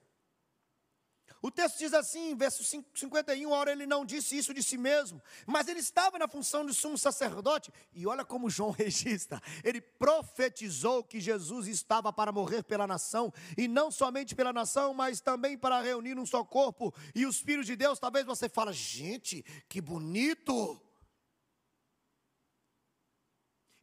O 1.45 1.51
texto 1.51 1.77
diz 1.77 1.93
assim, 1.93 2.35
verso 2.35 2.63
51, 2.63 3.51
ora 3.51 3.71
ele 3.71 3.85
não 3.85 4.03
disse 4.03 4.35
isso 4.35 4.51
de 4.51 4.63
si 4.63 4.79
mesmo, 4.79 5.21
mas 5.45 5.67
ele 5.67 5.79
estava 5.79 6.17
na 6.17 6.27
função 6.27 6.65
de 6.65 6.73
sumo 6.73 6.97
sacerdote, 6.97 7.71
e 7.93 8.07
olha 8.07 8.25
como 8.25 8.49
João 8.49 8.71
registra, 8.73 9.39
ele 9.63 9.79
profetizou 9.79 11.03
que 11.03 11.19
Jesus 11.19 11.67
estava 11.67 12.11
para 12.11 12.31
morrer 12.31 12.63
pela 12.63 12.87
nação, 12.87 13.31
e 13.55 13.67
não 13.67 13.91
somente 13.91 14.33
pela 14.33 14.51
nação, 14.51 14.91
mas 14.91 15.21
também 15.21 15.55
para 15.55 15.79
reunir 15.81 16.17
um 16.17 16.25
só 16.25 16.43
corpo, 16.43 16.91
e 17.13 17.27
os 17.27 17.39
filhos 17.39 17.67
de 17.67 17.75
Deus, 17.75 17.99
talvez 17.99 18.25
você 18.25 18.49
fale, 18.49 18.73
gente, 18.73 19.45
que 19.69 19.79
bonito, 19.79 20.81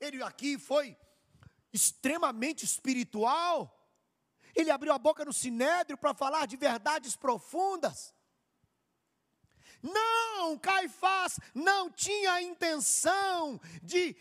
ele 0.01 0.21
aqui 0.21 0.59
foi 0.59 0.97
extremamente 1.73 2.65
espiritual, 2.65 3.82
ele 4.55 4.71
abriu 4.71 4.93
a 4.93 4.99
boca 4.99 5.25
no 5.25 5.33
sinédrio 5.33 5.97
para 5.97 6.15
falar 6.15 6.47
de 6.47 6.57
verdades 6.57 7.17
profundas. 7.17 8.15
Não, 9.83 10.57
Caifás 10.59 11.39
não 11.55 11.91
tinha 11.91 12.35
a 12.35 12.43
intenção 12.43 13.61
de 13.83 14.17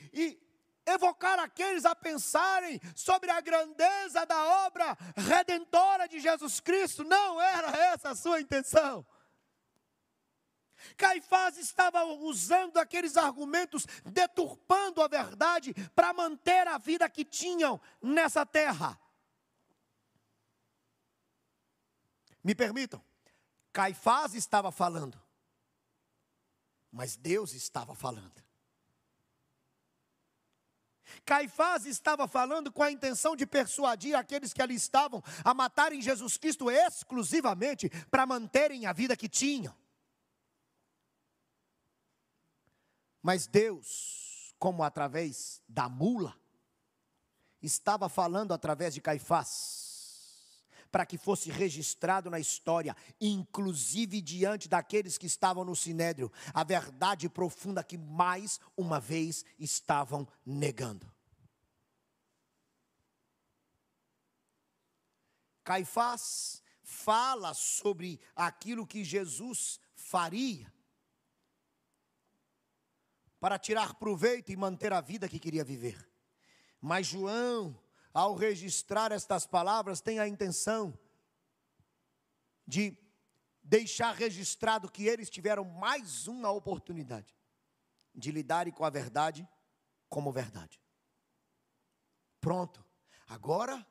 evocar 0.86 1.40
aqueles 1.40 1.86
a 1.86 1.96
pensarem 1.96 2.82
sobre 2.96 3.30
a 3.30 3.40
grandeza 3.40 4.26
da 4.26 4.66
obra 4.66 4.98
redentora 5.16 6.08
de 6.08 6.20
Jesus 6.20 6.60
Cristo. 6.60 7.04
Não 7.04 7.40
era 7.40 7.70
essa 7.78 8.10
a 8.10 8.16
sua 8.16 8.42
intenção. 8.42 9.06
Caifás 10.98 11.58
estava 11.58 12.04
usando 12.06 12.78
aqueles 12.78 13.16
argumentos, 13.16 13.86
deturpando 14.04 15.02
a 15.02 15.08
verdade 15.08 15.74
para 15.96 16.12
manter 16.12 16.68
a 16.68 16.80
vida 16.80 17.08
que 17.08 17.24
tinham 17.24 17.80
nessa 18.02 18.46
terra. 18.46 19.00
Me 22.44 22.56
permitam, 22.56 23.04
Caifás 23.72 24.34
estava 24.34 24.72
falando, 24.72 25.22
mas 26.92 27.16
Deus 27.16 27.54
estava 27.54 27.94
falando. 27.96 28.42
Caifás 31.26 31.86
estava 31.86 32.28
falando 32.28 32.72
com 32.72 32.82
a 32.82 32.92
intenção 32.92 33.36
de 33.36 33.46
persuadir 33.46 34.16
aqueles 34.16 34.54
que 34.54 34.62
ali 34.62 34.76
estavam 34.76 35.22
a 35.44 35.54
matarem 35.54 36.02
Jesus 36.02 36.38
Cristo 36.38 36.72
exclusivamente 36.72 37.90
para 38.10 38.26
manterem 38.26 38.86
a 38.86 38.94
vida 38.94 39.16
que 39.16 39.28
tinham. 39.28 39.76
Mas 43.22 43.46
Deus, 43.46 44.56
como 44.58 44.84
através 44.84 45.62
da 45.68 45.88
mula, 45.88 46.36
estava 47.62 48.10
falando 48.10 48.54
através 48.54 48.94
de 48.94 49.02
Caifás 49.02 49.91
para 50.92 51.06
que 51.06 51.18
fosse 51.18 51.50
registrado 51.50 52.30
na 52.30 52.40
história, 52.40 52.96
inclusive 53.20 54.22
diante 54.22 54.68
daqueles 54.68 55.18
que 55.18 55.26
estavam 55.26 55.64
no 55.64 55.76
sinédrio, 55.76 56.32
a 56.54 56.64
verdade 56.64 57.30
profunda 57.30 57.84
que 57.84 57.98
mais 57.98 58.60
uma 58.76 59.00
vez 59.00 59.46
estavam 59.58 60.28
negando. 60.46 61.10
Caifás 65.64 66.62
fala 66.84 67.54
sobre 67.54 68.20
aquilo 68.36 68.86
que 68.86 69.04
Jesus 69.04 69.80
faria 69.96 70.72
para 73.40 73.58
tirar 73.58 73.96
proveito 73.96 74.52
e 74.52 74.58
manter 74.58 74.92
a 74.92 75.02
vida 75.02 75.30
que 75.30 75.40
queria 75.40 75.64
viver. 75.64 76.08
Mas 76.80 77.08
João 77.08 77.80
ao 78.14 78.36
registrar 78.36 79.12
estas 79.12 79.46
palavras, 79.46 80.02
tem 80.02 80.20
a 80.20 80.28
intenção 80.28 80.98
de 82.68 82.98
deixar 83.64 84.14
registrado 84.14 84.92
que 84.92 85.08
eles 85.08 85.30
tiveram 85.30 85.64
mais 85.64 86.28
uma 86.28 86.52
oportunidade 86.52 87.36
de 88.14 88.32
lidarem 88.32 88.74
com 88.74 88.84
a 88.84 88.90
verdade 88.90 89.48
como 90.10 90.32
verdade. 90.32 90.82
Pronto. 92.40 92.84
Agora, 93.28 93.86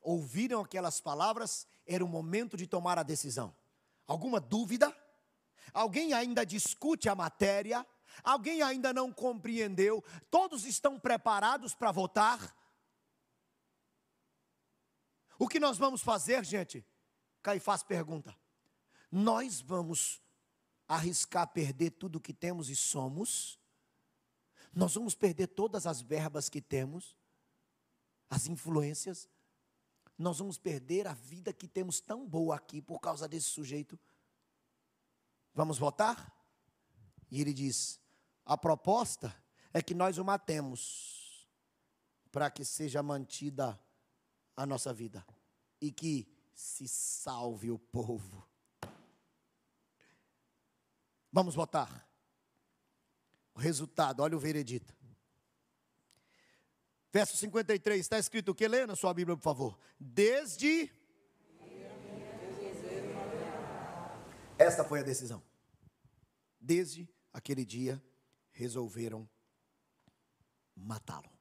ouviram 0.00 0.60
aquelas 0.60 1.00
palavras, 1.00 1.66
era 1.86 2.04
o 2.04 2.08
momento 2.08 2.56
de 2.56 2.66
tomar 2.66 2.98
a 2.98 3.02
decisão. 3.02 3.56
Alguma 4.06 4.40
dúvida? 4.40 4.94
Alguém 5.72 6.12
ainda 6.12 6.44
discute 6.44 7.08
a 7.08 7.14
matéria? 7.14 7.86
Alguém 8.22 8.62
ainda 8.62 8.92
não 8.92 9.10
compreendeu? 9.12 10.04
Todos 10.30 10.66
estão 10.66 11.00
preparados 11.00 11.74
para 11.74 11.90
votar? 11.90 12.54
O 15.38 15.48
que 15.48 15.60
nós 15.60 15.78
vamos 15.78 16.02
fazer, 16.02 16.44
gente? 16.44 16.84
Caifás 17.42 17.82
pergunta. 17.82 18.36
Nós 19.10 19.60
vamos 19.60 20.22
arriscar 20.88 21.48
perder 21.48 21.90
tudo 21.90 22.20
que 22.20 22.32
temos 22.32 22.68
e 22.68 22.76
somos? 22.76 23.58
Nós 24.72 24.94
vamos 24.94 25.14
perder 25.14 25.48
todas 25.48 25.86
as 25.86 26.00
verbas 26.00 26.48
que 26.48 26.60
temos, 26.60 27.16
as 28.28 28.46
influências? 28.46 29.28
nós 30.16 30.38
vamos 30.38 30.56
perder 30.56 31.06
a 31.06 31.12
vida 31.12 31.52
que 31.52 31.66
temos 31.66 32.00
tão 32.00 32.26
boa 32.26 32.54
aqui 32.54 32.80
por 32.80 33.00
causa 33.00 33.26
desse 33.26 33.48
sujeito. 33.50 33.98
Vamos 35.52 35.78
votar? 35.78 36.32
E 37.30 37.40
ele 37.40 37.52
diz: 37.52 38.00
a 38.44 38.56
proposta 38.56 39.34
é 39.72 39.82
que 39.82 39.94
nós 39.94 40.18
o 40.18 40.24
matemos, 40.24 41.48
para 42.30 42.50
que 42.50 42.64
seja 42.64 43.02
mantida 43.02 43.78
a 44.56 44.66
nossa 44.66 44.92
vida 44.92 45.24
e 45.80 45.90
que 45.90 46.26
se 46.54 46.86
salve 46.88 47.70
o 47.70 47.78
povo. 47.78 48.46
Vamos 51.32 51.54
votar. 51.54 52.08
O 53.54 53.58
resultado, 53.58 54.20
olha 54.20 54.36
o 54.36 54.40
veredito. 54.40 54.94
Verso 57.12 57.36
53, 57.36 58.00
está 58.00 58.18
escrito 58.18 58.50
o 58.50 58.54
que? 58.54 58.66
Lê 58.66 58.86
na 58.86 58.96
sua 58.96 59.14
Bíblia, 59.14 59.36
por 59.36 59.42
favor. 59.42 59.78
Desde. 59.98 60.90
Esta 64.58 64.84
foi 64.84 65.00
a 65.00 65.02
decisão. 65.02 65.42
Desde 66.60 67.08
aquele 67.32 67.64
dia, 67.64 68.02
resolveram 68.52 69.28
matá-lo. 70.74 71.33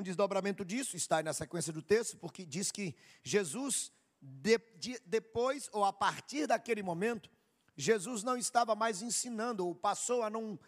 Um 0.00 0.02
desdobramento 0.02 0.64
disso 0.64 0.96
está 0.96 1.18
aí 1.18 1.22
na 1.22 1.34
sequência 1.34 1.70
do 1.74 1.82
texto, 1.82 2.16
porque 2.16 2.46
diz 2.46 2.72
que 2.72 2.96
Jesus, 3.22 3.92
de, 4.18 4.58
de, 4.78 4.98
depois 5.04 5.68
ou 5.72 5.84
a 5.84 5.92
partir 5.92 6.46
daquele 6.46 6.82
momento, 6.82 7.28
Jesus 7.76 8.22
não 8.22 8.34
estava 8.34 8.74
mais 8.74 9.02
ensinando, 9.02 9.66
ou 9.66 9.74
passou 9.74 10.22
a 10.22 10.30
não 10.30 10.58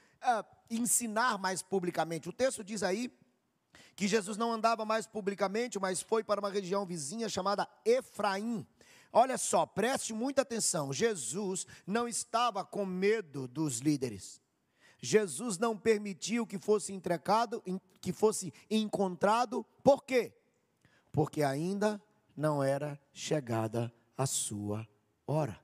ensinar 0.68 1.39
mais 1.39 1.62
publicamente. 1.62 2.28
O 2.28 2.33
texto 2.33 2.62
diz 2.62 2.83
aí 2.83 3.11
que 3.97 4.07
Jesus 4.07 4.37
não 4.37 4.53
andava 4.53 4.85
mais 4.85 5.07
publicamente, 5.07 5.78
mas 5.78 6.03
foi 6.03 6.22
para 6.22 6.39
uma 6.39 6.51
região 6.51 6.85
vizinha 6.85 7.26
chamada 7.26 7.66
Efraim. 7.87 8.66
Olha 9.11 9.39
só, 9.39 9.64
preste 9.64 10.12
muita 10.12 10.43
atenção. 10.43 10.93
Jesus 10.93 11.66
não 11.87 12.07
estava 12.07 12.66
com 12.66 12.85
medo 12.85 13.49
dos 13.49 13.78
líderes. 13.78 14.41
Jesus 15.05 15.59
não 15.59 15.76
permitiu 15.76 16.46
que 16.46 16.59
fosse 16.59 16.92
entregado, 16.92 17.61
que 18.00 18.12
fosse 18.12 18.55
encontrado. 18.70 19.66
Por 19.82 20.05
quê? 20.05 20.32
Porque 21.11 21.42
ainda 21.42 22.00
não 22.36 22.62
era 22.62 22.98
chegada 23.12 23.92
a 24.16 24.26
sua 24.26 24.88
hora. 25.26 25.61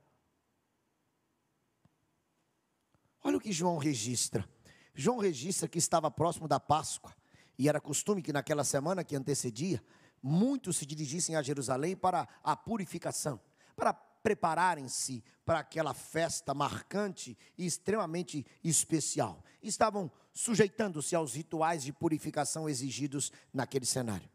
Olha 3.23 3.37
o 3.37 3.41
que 3.41 3.53
João 3.53 3.79
registra. 3.79 4.45
João 4.93 5.19
registra 5.19 5.69
que 5.69 5.79
estava 5.79 6.11
próximo 6.11 6.49
da 6.49 6.59
Páscoa, 6.59 7.15
e 7.57 7.69
era 7.69 7.81
costume 7.81 8.23
que 8.23 8.33
naquela 8.33 8.65
semana 8.65 9.05
que 9.05 9.15
antecedia, 9.15 9.81
muitos 10.21 10.79
se 10.79 10.87
dirigissem 10.87 11.37
a 11.37 11.43
Jerusalém 11.43 11.97
para 11.97 12.29
a 12.43 12.57
purificação, 12.57 13.41
para 13.77 13.95
prepararem-se 14.23 15.23
para 15.45 15.61
aquela 15.61 15.95
festa 15.95 16.53
marcante 16.55 17.37
e 17.57 17.67
extremamente 17.67 18.45
especial. 18.63 19.45
Estavam 19.63 20.11
sujeitando-se 20.33 21.17
aos 21.17 21.35
rituais 21.35 21.83
de 21.83 21.93
purificação 21.93 22.69
exigidos 22.69 23.33
naquele 23.53 23.87
cenário. 23.87 24.29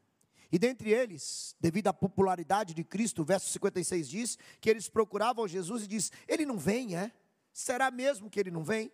E 0.52 0.60
dentre 0.60 0.92
eles, 0.92 1.56
devido 1.60 1.88
à 1.88 1.94
popularidade 1.94 2.74
de 2.74 2.84
Cristo, 2.84 3.24
o 3.24 3.26
verso 3.26 3.50
56 3.50 4.08
diz 4.08 4.38
que 4.62 4.70
eles 4.70 4.88
procuravam 4.88 5.48
Jesus 5.48 5.84
e 5.84 5.88
diz: 5.88 6.12
Ele 6.28 6.46
não 6.46 6.60
vem, 6.60 6.96
é? 6.96 7.12
Será 7.52 7.90
mesmo 7.90 8.30
que 8.30 8.40
ele 8.40 8.52
não 8.52 8.64
vem? 8.64 8.92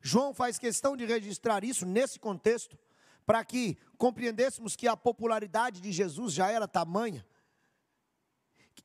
João 0.00 0.34
faz 0.34 0.58
questão 0.58 0.96
de 0.96 1.06
registrar 1.06 1.64
isso 1.64 1.86
nesse 1.86 2.20
contexto, 2.20 2.78
para 3.24 3.44
que 3.44 3.78
compreendêssemos 3.96 4.76
que 4.76 4.86
a 4.86 4.96
popularidade 4.96 5.80
de 5.80 5.90
Jesus 5.90 6.34
já 6.34 6.50
era 6.50 6.68
tamanha. 6.68 7.26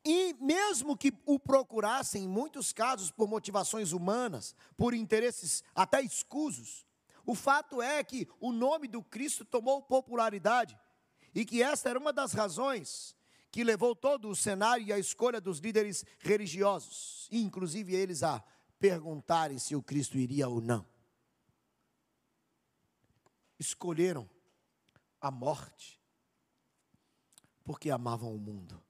E 0.05 0.33
mesmo 0.35 0.97
que 0.97 1.13
o 1.25 1.37
procurassem, 1.37 2.23
em 2.23 2.27
muitos 2.27 2.71
casos, 2.71 3.11
por 3.11 3.27
motivações 3.27 3.91
humanas, 3.91 4.55
por 4.77 4.93
interesses 4.93 5.63
até 5.75 6.01
escusos, 6.01 6.85
o 7.25 7.35
fato 7.35 7.81
é 7.81 8.03
que 8.03 8.27
o 8.39 8.51
nome 8.51 8.87
do 8.87 9.03
Cristo 9.03 9.43
tomou 9.43 9.81
popularidade 9.81 10.79
e 11.35 11.45
que 11.45 11.61
esta 11.61 11.89
era 11.89 11.99
uma 11.99 12.13
das 12.13 12.33
razões 12.33 13.15
que 13.51 13.63
levou 13.63 13.95
todo 13.95 14.29
o 14.29 14.35
cenário 14.35 14.85
e 14.85 14.93
a 14.93 14.99
escolha 14.99 15.41
dos 15.41 15.59
líderes 15.59 16.05
religiosos, 16.19 17.27
inclusive 17.31 17.93
eles 17.93 18.23
a 18.23 18.43
perguntarem 18.79 19.59
se 19.59 19.75
o 19.75 19.83
Cristo 19.83 20.17
iria 20.17 20.47
ou 20.47 20.61
não. 20.61 20.85
Escolheram 23.59 24.29
a 25.19 25.29
morte 25.29 25.99
porque 27.63 27.91
amavam 27.91 28.33
o 28.33 28.39
mundo. 28.39 28.81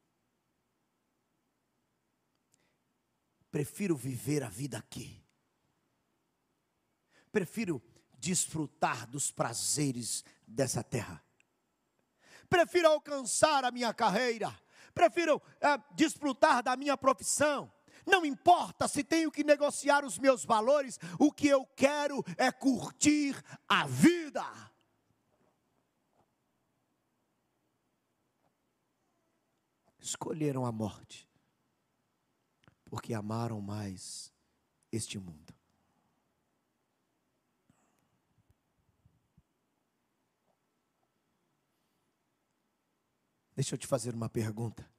Prefiro 3.52 3.96
viver 3.96 4.44
a 4.44 4.50
vida 4.50 4.78
aqui. 4.78 5.24
Prefiro 7.32 7.82
desfrutar 8.18 9.08
dos 9.08 9.32
prazeres 9.32 10.24
dessa 10.48 10.84
terra 10.84 11.24
prefiro 12.50 12.88
alcançar 12.88 13.64
a 13.64 13.72
minha 13.72 13.94
carreira, 13.94 14.54
prefiro 14.94 15.42
é, 15.62 15.78
desfrutar 15.94 16.64
da 16.64 16.76
minha 16.76 16.98
profissão. 16.98 17.72
Não 18.06 18.26
importa 18.26 18.88
se 18.88 19.04
tenho 19.04 19.32
que 19.32 19.44
negociar 19.44 20.04
os 20.04 20.18
meus 20.18 20.44
valores, 20.44 21.00
o 21.20 21.32
que 21.32 21.48
eu 21.48 21.66
quero 21.76 22.24
é 22.38 22.52
curtir 22.52 23.36
a 23.68 23.86
vida. 23.86 24.44
Escolheram 30.00 30.66
a 30.66 30.72
morte, 30.72 31.29
porque 32.90 33.14
amaram 33.14 33.62
mais 33.62 34.34
este 34.92 35.20
mundo. 35.20 35.54
Deixa 43.56 43.76
eu 43.76 43.78
te 43.78 43.86
fazer 43.86 44.16
uma 44.16 44.30
pergunta. 44.30 44.90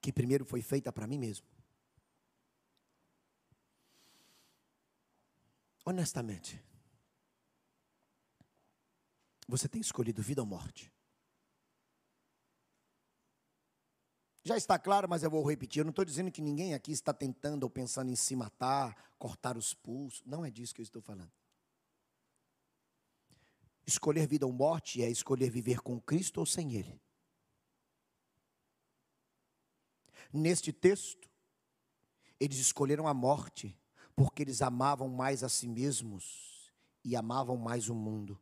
Que 0.00 0.12
primeiro 0.12 0.44
foi 0.44 0.62
feita 0.62 0.90
para 0.92 1.06
mim 1.06 1.18
mesmo. 1.18 1.46
Honestamente, 5.84 6.62
você 9.48 9.68
tem 9.68 9.80
escolhido 9.80 10.22
vida 10.22 10.40
ou 10.40 10.46
morte? 10.46 10.92
Já 14.42 14.56
está 14.56 14.78
claro, 14.78 15.08
mas 15.08 15.22
eu 15.22 15.30
vou 15.30 15.46
repetir. 15.46 15.80
Eu 15.80 15.84
não 15.84 15.90
estou 15.90 16.04
dizendo 16.04 16.30
que 16.30 16.40
ninguém 16.40 16.74
aqui 16.74 16.92
está 16.92 17.12
tentando 17.12 17.64
ou 17.64 17.70
pensando 17.70 18.10
em 18.10 18.16
se 18.16 18.34
matar, 18.34 19.12
cortar 19.18 19.56
os 19.56 19.74
pulsos. 19.74 20.22
Não 20.24 20.44
é 20.44 20.50
disso 20.50 20.74
que 20.74 20.80
eu 20.80 20.84
estou 20.84 21.02
falando. 21.02 21.30
Escolher 23.86 24.26
vida 24.26 24.46
ou 24.46 24.52
morte 24.52 25.02
é 25.02 25.10
escolher 25.10 25.50
viver 25.50 25.80
com 25.80 26.00
Cristo 26.00 26.38
ou 26.38 26.46
sem 26.46 26.74
Ele. 26.74 27.00
Neste 30.32 30.72
texto, 30.72 31.28
eles 32.38 32.58
escolheram 32.58 33.08
a 33.08 33.12
morte 33.12 33.76
porque 34.14 34.42
eles 34.42 34.62
amavam 34.62 35.08
mais 35.08 35.42
a 35.42 35.48
si 35.48 35.68
mesmos 35.68 36.72
e 37.04 37.16
amavam 37.16 37.56
mais 37.56 37.88
o 37.88 37.94
mundo 37.94 38.40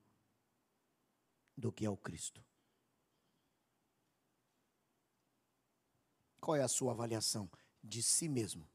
do 1.57 1.73
que 1.73 1.87
ao 1.87 1.97
Cristo. 1.97 2.45
Qual 6.49 6.57
é 6.57 6.63
a 6.63 6.69
sua 6.69 6.93
avaliação 6.93 7.47
de 7.85 8.03
si 8.03 8.27
mesmo? 8.27 8.67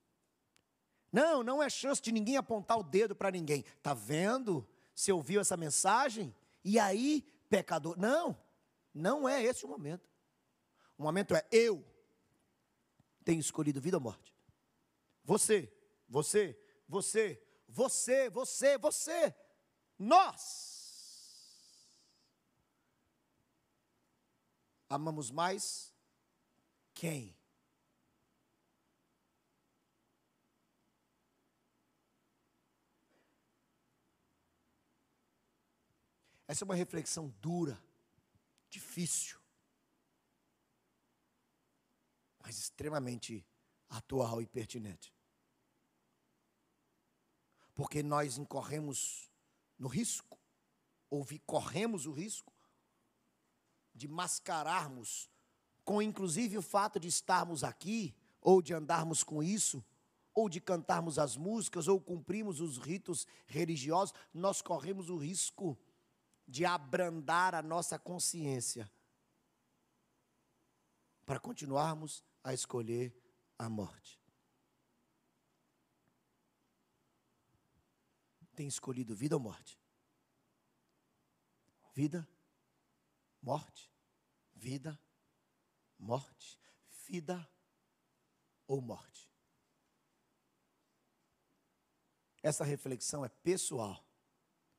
Não, 1.12 1.42
não 1.42 1.64
é 1.64 1.68
chance 1.72 2.00
de 2.00 2.12
ninguém 2.12 2.38
apontar 2.38 2.78
o 2.78 2.84
dedo 2.84 3.16
para 3.16 3.32
ninguém. 3.32 3.64
Tá 3.82 3.96
vendo? 3.96 4.70
Você 4.94 5.12
ouviu 5.12 5.42
essa 5.42 5.58
mensagem? 5.58 6.36
e 6.64 6.78
aí, 6.78 7.24
pecador. 7.50 7.98
Não, 7.98 8.40
não 8.94 9.28
é 9.28 9.42
esse 9.42 9.66
o 9.66 9.68
momento. 9.68 10.08
O 11.00 11.02
momento 11.02 11.34
é 11.36 11.44
eu 11.52 11.84
tenho 13.26 13.40
escolhido 13.40 13.82
vida 13.82 13.98
ou 13.98 14.04
morte. 14.04 14.32
Você, 15.24 15.76
você, 16.08 16.56
você, 16.88 17.42
você, 17.68 18.30
você, 18.30 18.78
você, 18.78 19.36
nós. 19.98 21.90
Amamos 24.88 25.32
mais 25.32 25.92
quem? 26.94 27.36
Essa 36.48 36.64
é 36.64 36.66
uma 36.66 36.76
reflexão 36.76 37.30
dura, 37.42 37.82
difícil, 38.70 39.40
mas 42.42 42.58
extremamente 42.58 43.46
atual 43.90 44.42
e 44.42 44.46
pertinente. 44.46 45.14
Porque 47.74 48.04
nós 48.04 48.38
incorremos 48.38 49.32
no 49.80 49.88
risco, 49.88 50.38
ou 51.10 51.26
corremos 51.46 52.06
o 52.06 52.12
risco 52.12 52.54
de 53.94 54.08
mascararmos 54.08 55.30
com 55.84 56.02
inclusive 56.02 56.58
o 56.58 56.62
fato 56.62 57.00
de 57.00 57.08
estarmos 57.08 57.64
aqui, 57.64 58.16
ou 58.42 58.62
de 58.62 58.74
andarmos 58.74 59.24
com 59.24 59.44
isso, 59.44 59.84
ou 60.34 60.50
de 60.50 60.60
cantarmos 60.60 61.20
as 61.20 61.38
músicas, 61.38 61.88
ou 61.88 62.00
cumprimos 62.00 62.60
os 62.60 62.78
ritos 62.78 63.28
religiosos, 63.46 64.14
nós 64.34 64.62
corremos 64.62 65.10
o 65.10 65.18
risco 65.18 65.78
de 66.48 66.66
abrandar 66.66 67.56
a 67.56 67.62
nossa 67.62 67.98
consciência 67.98 68.92
para 71.26 71.40
continuarmos 71.40 72.24
a 72.44 72.54
escolher 72.54 73.16
a 73.58 73.70
morte. 73.70 74.22
Tem 78.56 78.68
escolhido 78.68 79.16
vida 79.16 79.36
ou 79.36 79.42
morte? 79.42 79.80
Vida, 81.94 82.28
morte, 83.42 83.92
vida, 84.54 85.00
morte, 85.98 86.60
vida 87.08 87.50
ou 88.68 88.82
morte. 88.82 89.32
Essa 92.42 92.64
reflexão 92.64 93.24
é 93.24 93.30
pessoal, 93.30 94.06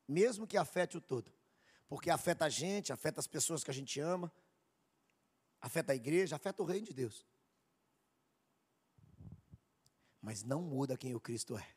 mesmo 0.07 0.47
que 0.47 0.57
afete 0.57 0.97
o 0.97 1.01
todo, 1.01 1.33
porque 1.89 2.11
afeta 2.11 2.45
a 2.47 2.49
gente, 2.49 2.93
afeta 2.93 3.21
as 3.21 3.27
pessoas 3.27 3.63
que 3.63 3.71
a 3.71 3.75
gente 3.75 4.01
ama, 4.01 4.33
afeta 5.61 5.93
a 5.93 5.97
igreja, 5.97 6.37
afeta 6.37 6.63
o 6.63 6.67
reino 6.67 6.87
de 6.87 6.93
Deus. 6.93 7.27
Mas 10.21 10.43
não 10.43 10.63
muda 10.63 10.97
quem 10.97 11.15
o 11.15 11.21
Cristo 11.21 11.57
é. 11.57 11.75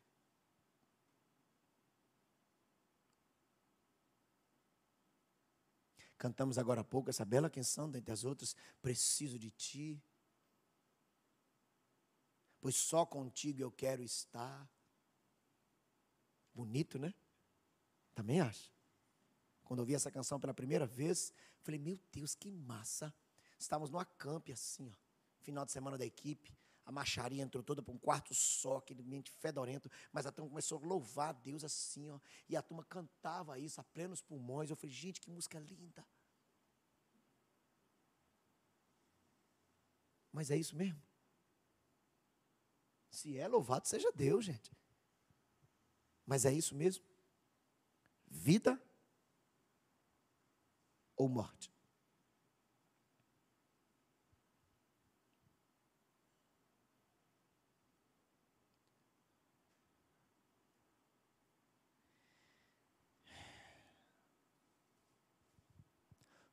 Cantamos 6.17 6.57
agora 6.57 6.81
há 6.81 6.83
pouco 6.83 7.09
essa 7.09 7.23
bela 7.23 7.49
canção, 7.49 7.89
dentre 7.89 8.11
as 8.11 8.23
outras, 8.23 8.55
Preciso 8.81 9.37
de 9.37 9.51
Ti, 9.51 10.01
pois 12.59 12.75
só 12.75 13.05
contigo 13.05 13.61
eu 13.61 13.71
quero 13.71 14.01
estar. 14.01 14.67
Bonito, 16.53 16.97
né? 16.97 17.13
Também 18.15 18.41
acho. 18.41 18.76
Quando 19.67 19.81
ouvi 19.81 19.93
essa 19.93 20.09
canção 20.09 20.39
pela 20.39 20.53
primeira 20.53 20.87
vez, 20.87 21.33
falei, 21.61 21.77
meu 21.77 21.99
Deus, 22.09 22.33
que 22.33 22.49
massa. 22.49 23.13
Estávamos 23.59 23.89
no 23.89 23.99
acampe 23.99 24.53
assim, 24.53 24.89
ó, 24.89 24.95
final 25.41 25.65
de 25.65 25.73
semana 25.73 25.97
da 25.97 26.05
equipe. 26.05 26.57
A 26.85 26.91
macharia 26.91 27.43
entrou 27.43 27.61
toda 27.61 27.83
para 27.83 27.93
um 27.93 27.97
quarto 27.97 28.33
só, 28.33 28.77
aquele 28.77 29.01
ambiente 29.01 29.29
fedorento, 29.29 29.91
mas 30.13 30.25
a 30.25 30.31
turma 30.31 30.49
começou 30.49 30.79
a 30.79 30.87
louvar 30.87 31.29
a 31.29 31.33
Deus 31.33 31.65
assim, 31.65 32.09
ó, 32.09 32.17
e 32.47 32.55
a 32.55 32.61
turma 32.61 32.85
cantava 32.85 33.59
isso 33.59 33.81
a 33.81 33.83
plenos 33.83 34.21
pulmões. 34.21 34.69
Eu 34.69 34.77
falei, 34.77 34.95
gente, 34.95 35.19
que 35.19 35.29
música 35.29 35.59
linda. 35.59 36.07
Mas 40.31 40.49
é 40.49 40.55
isso 40.55 40.77
mesmo? 40.77 41.01
Se 43.11 43.37
é, 43.37 43.49
louvado 43.49 43.85
seja 43.85 44.09
Deus, 44.13 44.45
gente. 44.45 44.71
Mas 46.25 46.45
é 46.45 46.53
isso 46.53 46.73
mesmo? 46.73 47.03
Vida 48.27 48.81
ou 51.17 51.27
morte? 51.27 51.71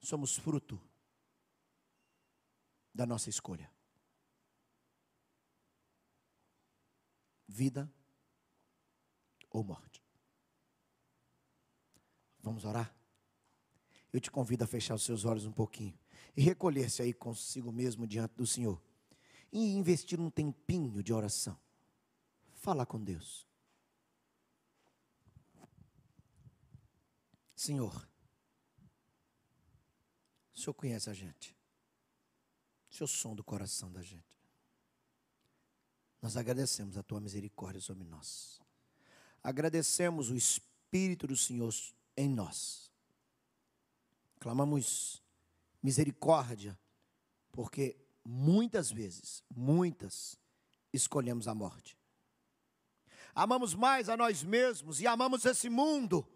somos 0.04 0.36
fruto 0.36 0.80
da 2.92 3.06
nossa 3.06 3.30
escolha. 3.30 3.70
Vida 7.48 7.92
ou 9.50 9.64
morte. 9.64 10.02
Vamos 12.40 12.64
orar? 12.64 12.94
Eu 14.14 14.20
te 14.20 14.30
convido 14.30 14.62
a 14.62 14.66
fechar 14.68 14.94
os 14.94 15.02
seus 15.02 15.24
olhos 15.24 15.44
um 15.44 15.50
pouquinho 15.50 15.98
e 16.36 16.40
recolher-se 16.40 17.02
aí 17.02 17.12
consigo 17.12 17.72
mesmo 17.72 18.06
diante 18.06 18.32
do 18.36 18.46
Senhor 18.46 18.80
e 19.52 19.74
investir 19.74 20.20
um 20.20 20.30
tempinho 20.30 21.02
de 21.02 21.12
oração. 21.12 21.58
Falar 22.54 22.86
com 22.86 23.02
Deus. 23.02 23.44
Senhor, 27.56 28.08
o 30.54 30.58
Senhor 30.60 30.74
conhece 30.74 31.10
a 31.10 31.12
gente. 31.12 31.56
O 32.92 32.94
Senhor 32.94 33.08
som 33.08 33.34
do 33.34 33.42
coração 33.42 33.90
da 33.90 34.00
gente. 34.00 34.40
Nós 36.22 36.36
agradecemos 36.36 36.96
a 36.96 37.02
tua 37.02 37.20
misericórdia 37.20 37.80
sobre 37.80 38.04
nós. 38.04 38.62
Agradecemos 39.42 40.30
o 40.30 40.36
Espírito 40.36 41.26
do 41.26 41.36
Senhor 41.36 41.74
em 42.16 42.28
nós. 42.28 42.93
Clamamos 44.44 45.22
misericórdia, 45.82 46.78
porque 47.50 47.96
muitas 48.22 48.92
vezes, 48.92 49.42
muitas, 49.50 50.38
escolhemos 50.92 51.48
a 51.48 51.54
morte. 51.54 51.98
Amamos 53.34 53.74
mais 53.74 54.10
a 54.10 54.16
nós 54.18 54.42
mesmos 54.44 55.00
e 55.00 55.06
amamos 55.06 55.46
esse 55.46 55.70
mundo. 55.70 56.28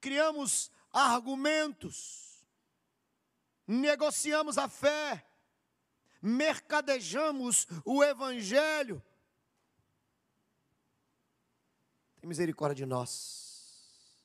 Criamos 0.00 0.68
argumentos 0.92 2.32
negociamos 3.66 4.58
a 4.58 4.68
fé, 4.68 5.26
mercadejamos 6.20 7.66
o 7.84 8.02
Evangelho. 8.02 9.02
Tem 12.20 12.28
misericórdia 12.28 12.74
de 12.74 12.86
nós. 12.86 14.22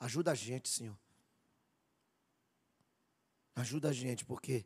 Ajuda 0.00 0.32
a 0.32 0.34
gente, 0.34 0.68
Senhor. 0.68 0.98
Ajuda 3.54 3.90
a 3.90 3.92
gente, 3.92 4.24
porque 4.24 4.64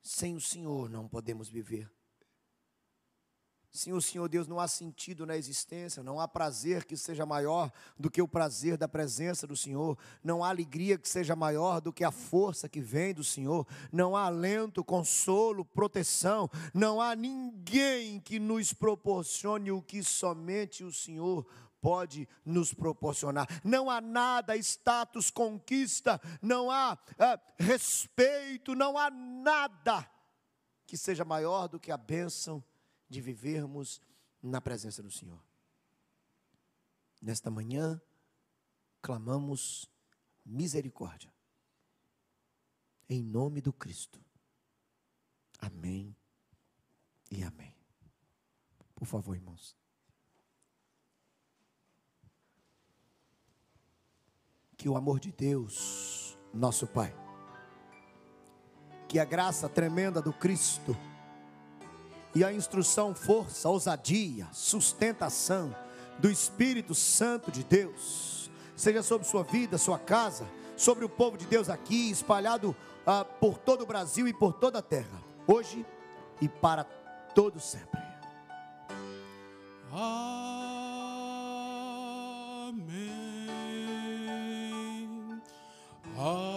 sem 0.00 0.36
o 0.36 0.40
Senhor 0.40 0.88
não 0.88 1.08
podemos 1.08 1.48
viver. 1.48 1.90
Sim, 3.76 3.92
o 3.92 4.00
Senhor 4.00 4.26
Deus 4.26 4.48
não 4.48 4.58
há 4.58 4.66
sentido 4.66 5.26
na 5.26 5.36
existência, 5.36 6.02
não 6.02 6.18
há 6.18 6.26
prazer 6.26 6.86
que 6.86 6.96
seja 6.96 7.26
maior 7.26 7.70
do 7.98 8.10
que 8.10 8.22
o 8.22 8.28
prazer 8.28 8.78
da 8.78 8.88
presença 8.88 9.46
do 9.46 9.54
Senhor, 9.54 9.98
não 10.24 10.42
há 10.42 10.48
alegria 10.48 10.96
que 10.96 11.06
seja 11.06 11.36
maior 11.36 11.82
do 11.82 11.92
que 11.92 12.02
a 12.02 12.10
força 12.10 12.70
que 12.70 12.80
vem 12.80 13.12
do 13.12 13.22
Senhor, 13.22 13.66
não 13.92 14.16
há 14.16 14.26
alento, 14.26 14.82
consolo, 14.82 15.62
proteção, 15.62 16.48
não 16.72 17.02
há 17.02 17.14
ninguém 17.14 18.18
que 18.18 18.38
nos 18.38 18.72
proporcione 18.72 19.70
o 19.70 19.82
que 19.82 20.02
somente 20.02 20.82
o 20.82 20.90
Senhor 20.90 21.46
pode 21.86 22.28
nos 22.44 22.74
proporcionar. 22.74 23.46
Não 23.62 23.88
há 23.88 24.00
nada, 24.00 24.56
status, 24.56 25.30
conquista, 25.30 26.20
não 26.42 26.68
há 26.68 26.98
é, 27.16 27.40
respeito, 27.62 28.74
não 28.74 28.98
há 28.98 29.08
nada 29.08 30.10
que 30.84 30.96
seja 30.96 31.24
maior 31.24 31.68
do 31.68 31.78
que 31.78 31.92
a 31.92 31.96
bênção 31.96 32.62
de 33.08 33.20
vivermos 33.20 34.00
na 34.42 34.60
presença 34.60 35.00
do 35.00 35.12
Senhor. 35.12 35.40
Nesta 37.22 37.52
manhã, 37.52 38.02
clamamos 39.00 39.88
misericórdia. 40.44 41.32
Em 43.08 43.22
nome 43.22 43.60
do 43.60 43.72
Cristo. 43.72 44.20
Amém 45.60 46.16
e 47.30 47.44
amém. 47.44 47.76
Por 48.96 49.06
favor, 49.06 49.36
irmãos. 49.36 49.85
Que 54.76 54.88
o 54.88 54.96
amor 54.96 55.18
de 55.18 55.32
Deus, 55.32 56.36
nosso 56.52 56.86
Pai, 56.86 57.14
que 59.08 59.18
a 59.18 59.24
graça 59.24 59.68
tremenda 59.68 60.20
do 60.20 60.32
Cristo, 60.32 60.96
e 62.36 62.44
a 62.44 62.52
instrução, 62.52 63.14
força, 63.14 63.66
ousadia, 63.66 64.46
sustentação 64.52 65.74
do 66.18 66.30
Espírito 66.30 66.94
Santo 66.94 67.50
de 67.50 67.64
Deus, 67.64 68.50
seja 68.76 69.02
sobre 69.02 69.26
sua 69.26 69.42
vida, 69.42 69.78
sua 69.78 69.98
casa, 69.98 70.46
sobre 70.76 71.02
o 71.02 71.08
povo 71.08 71.38
de 71.38 71.46
Deus 71.46 71.70
aqui, 71.70 72.10
espalhado 72.10 72.76
ah, 73.06 73.24
por 73.24 73.56
todo 73.56 73.84
o 73.84 73.86
Brasil 73.86 74.28
e 74.28 74.34
por 74.34 74.52
toda 74.52 74.80
a 74.80 74.82
terra, 74.82 75.18
hoje 75.46 75.86
e 76.38 76.46
para 76.46 76.84
todo 77.34 77.58
sempre. 77.58 78.02
Ah. 79.90 80.55
Oh. 86.18 86.55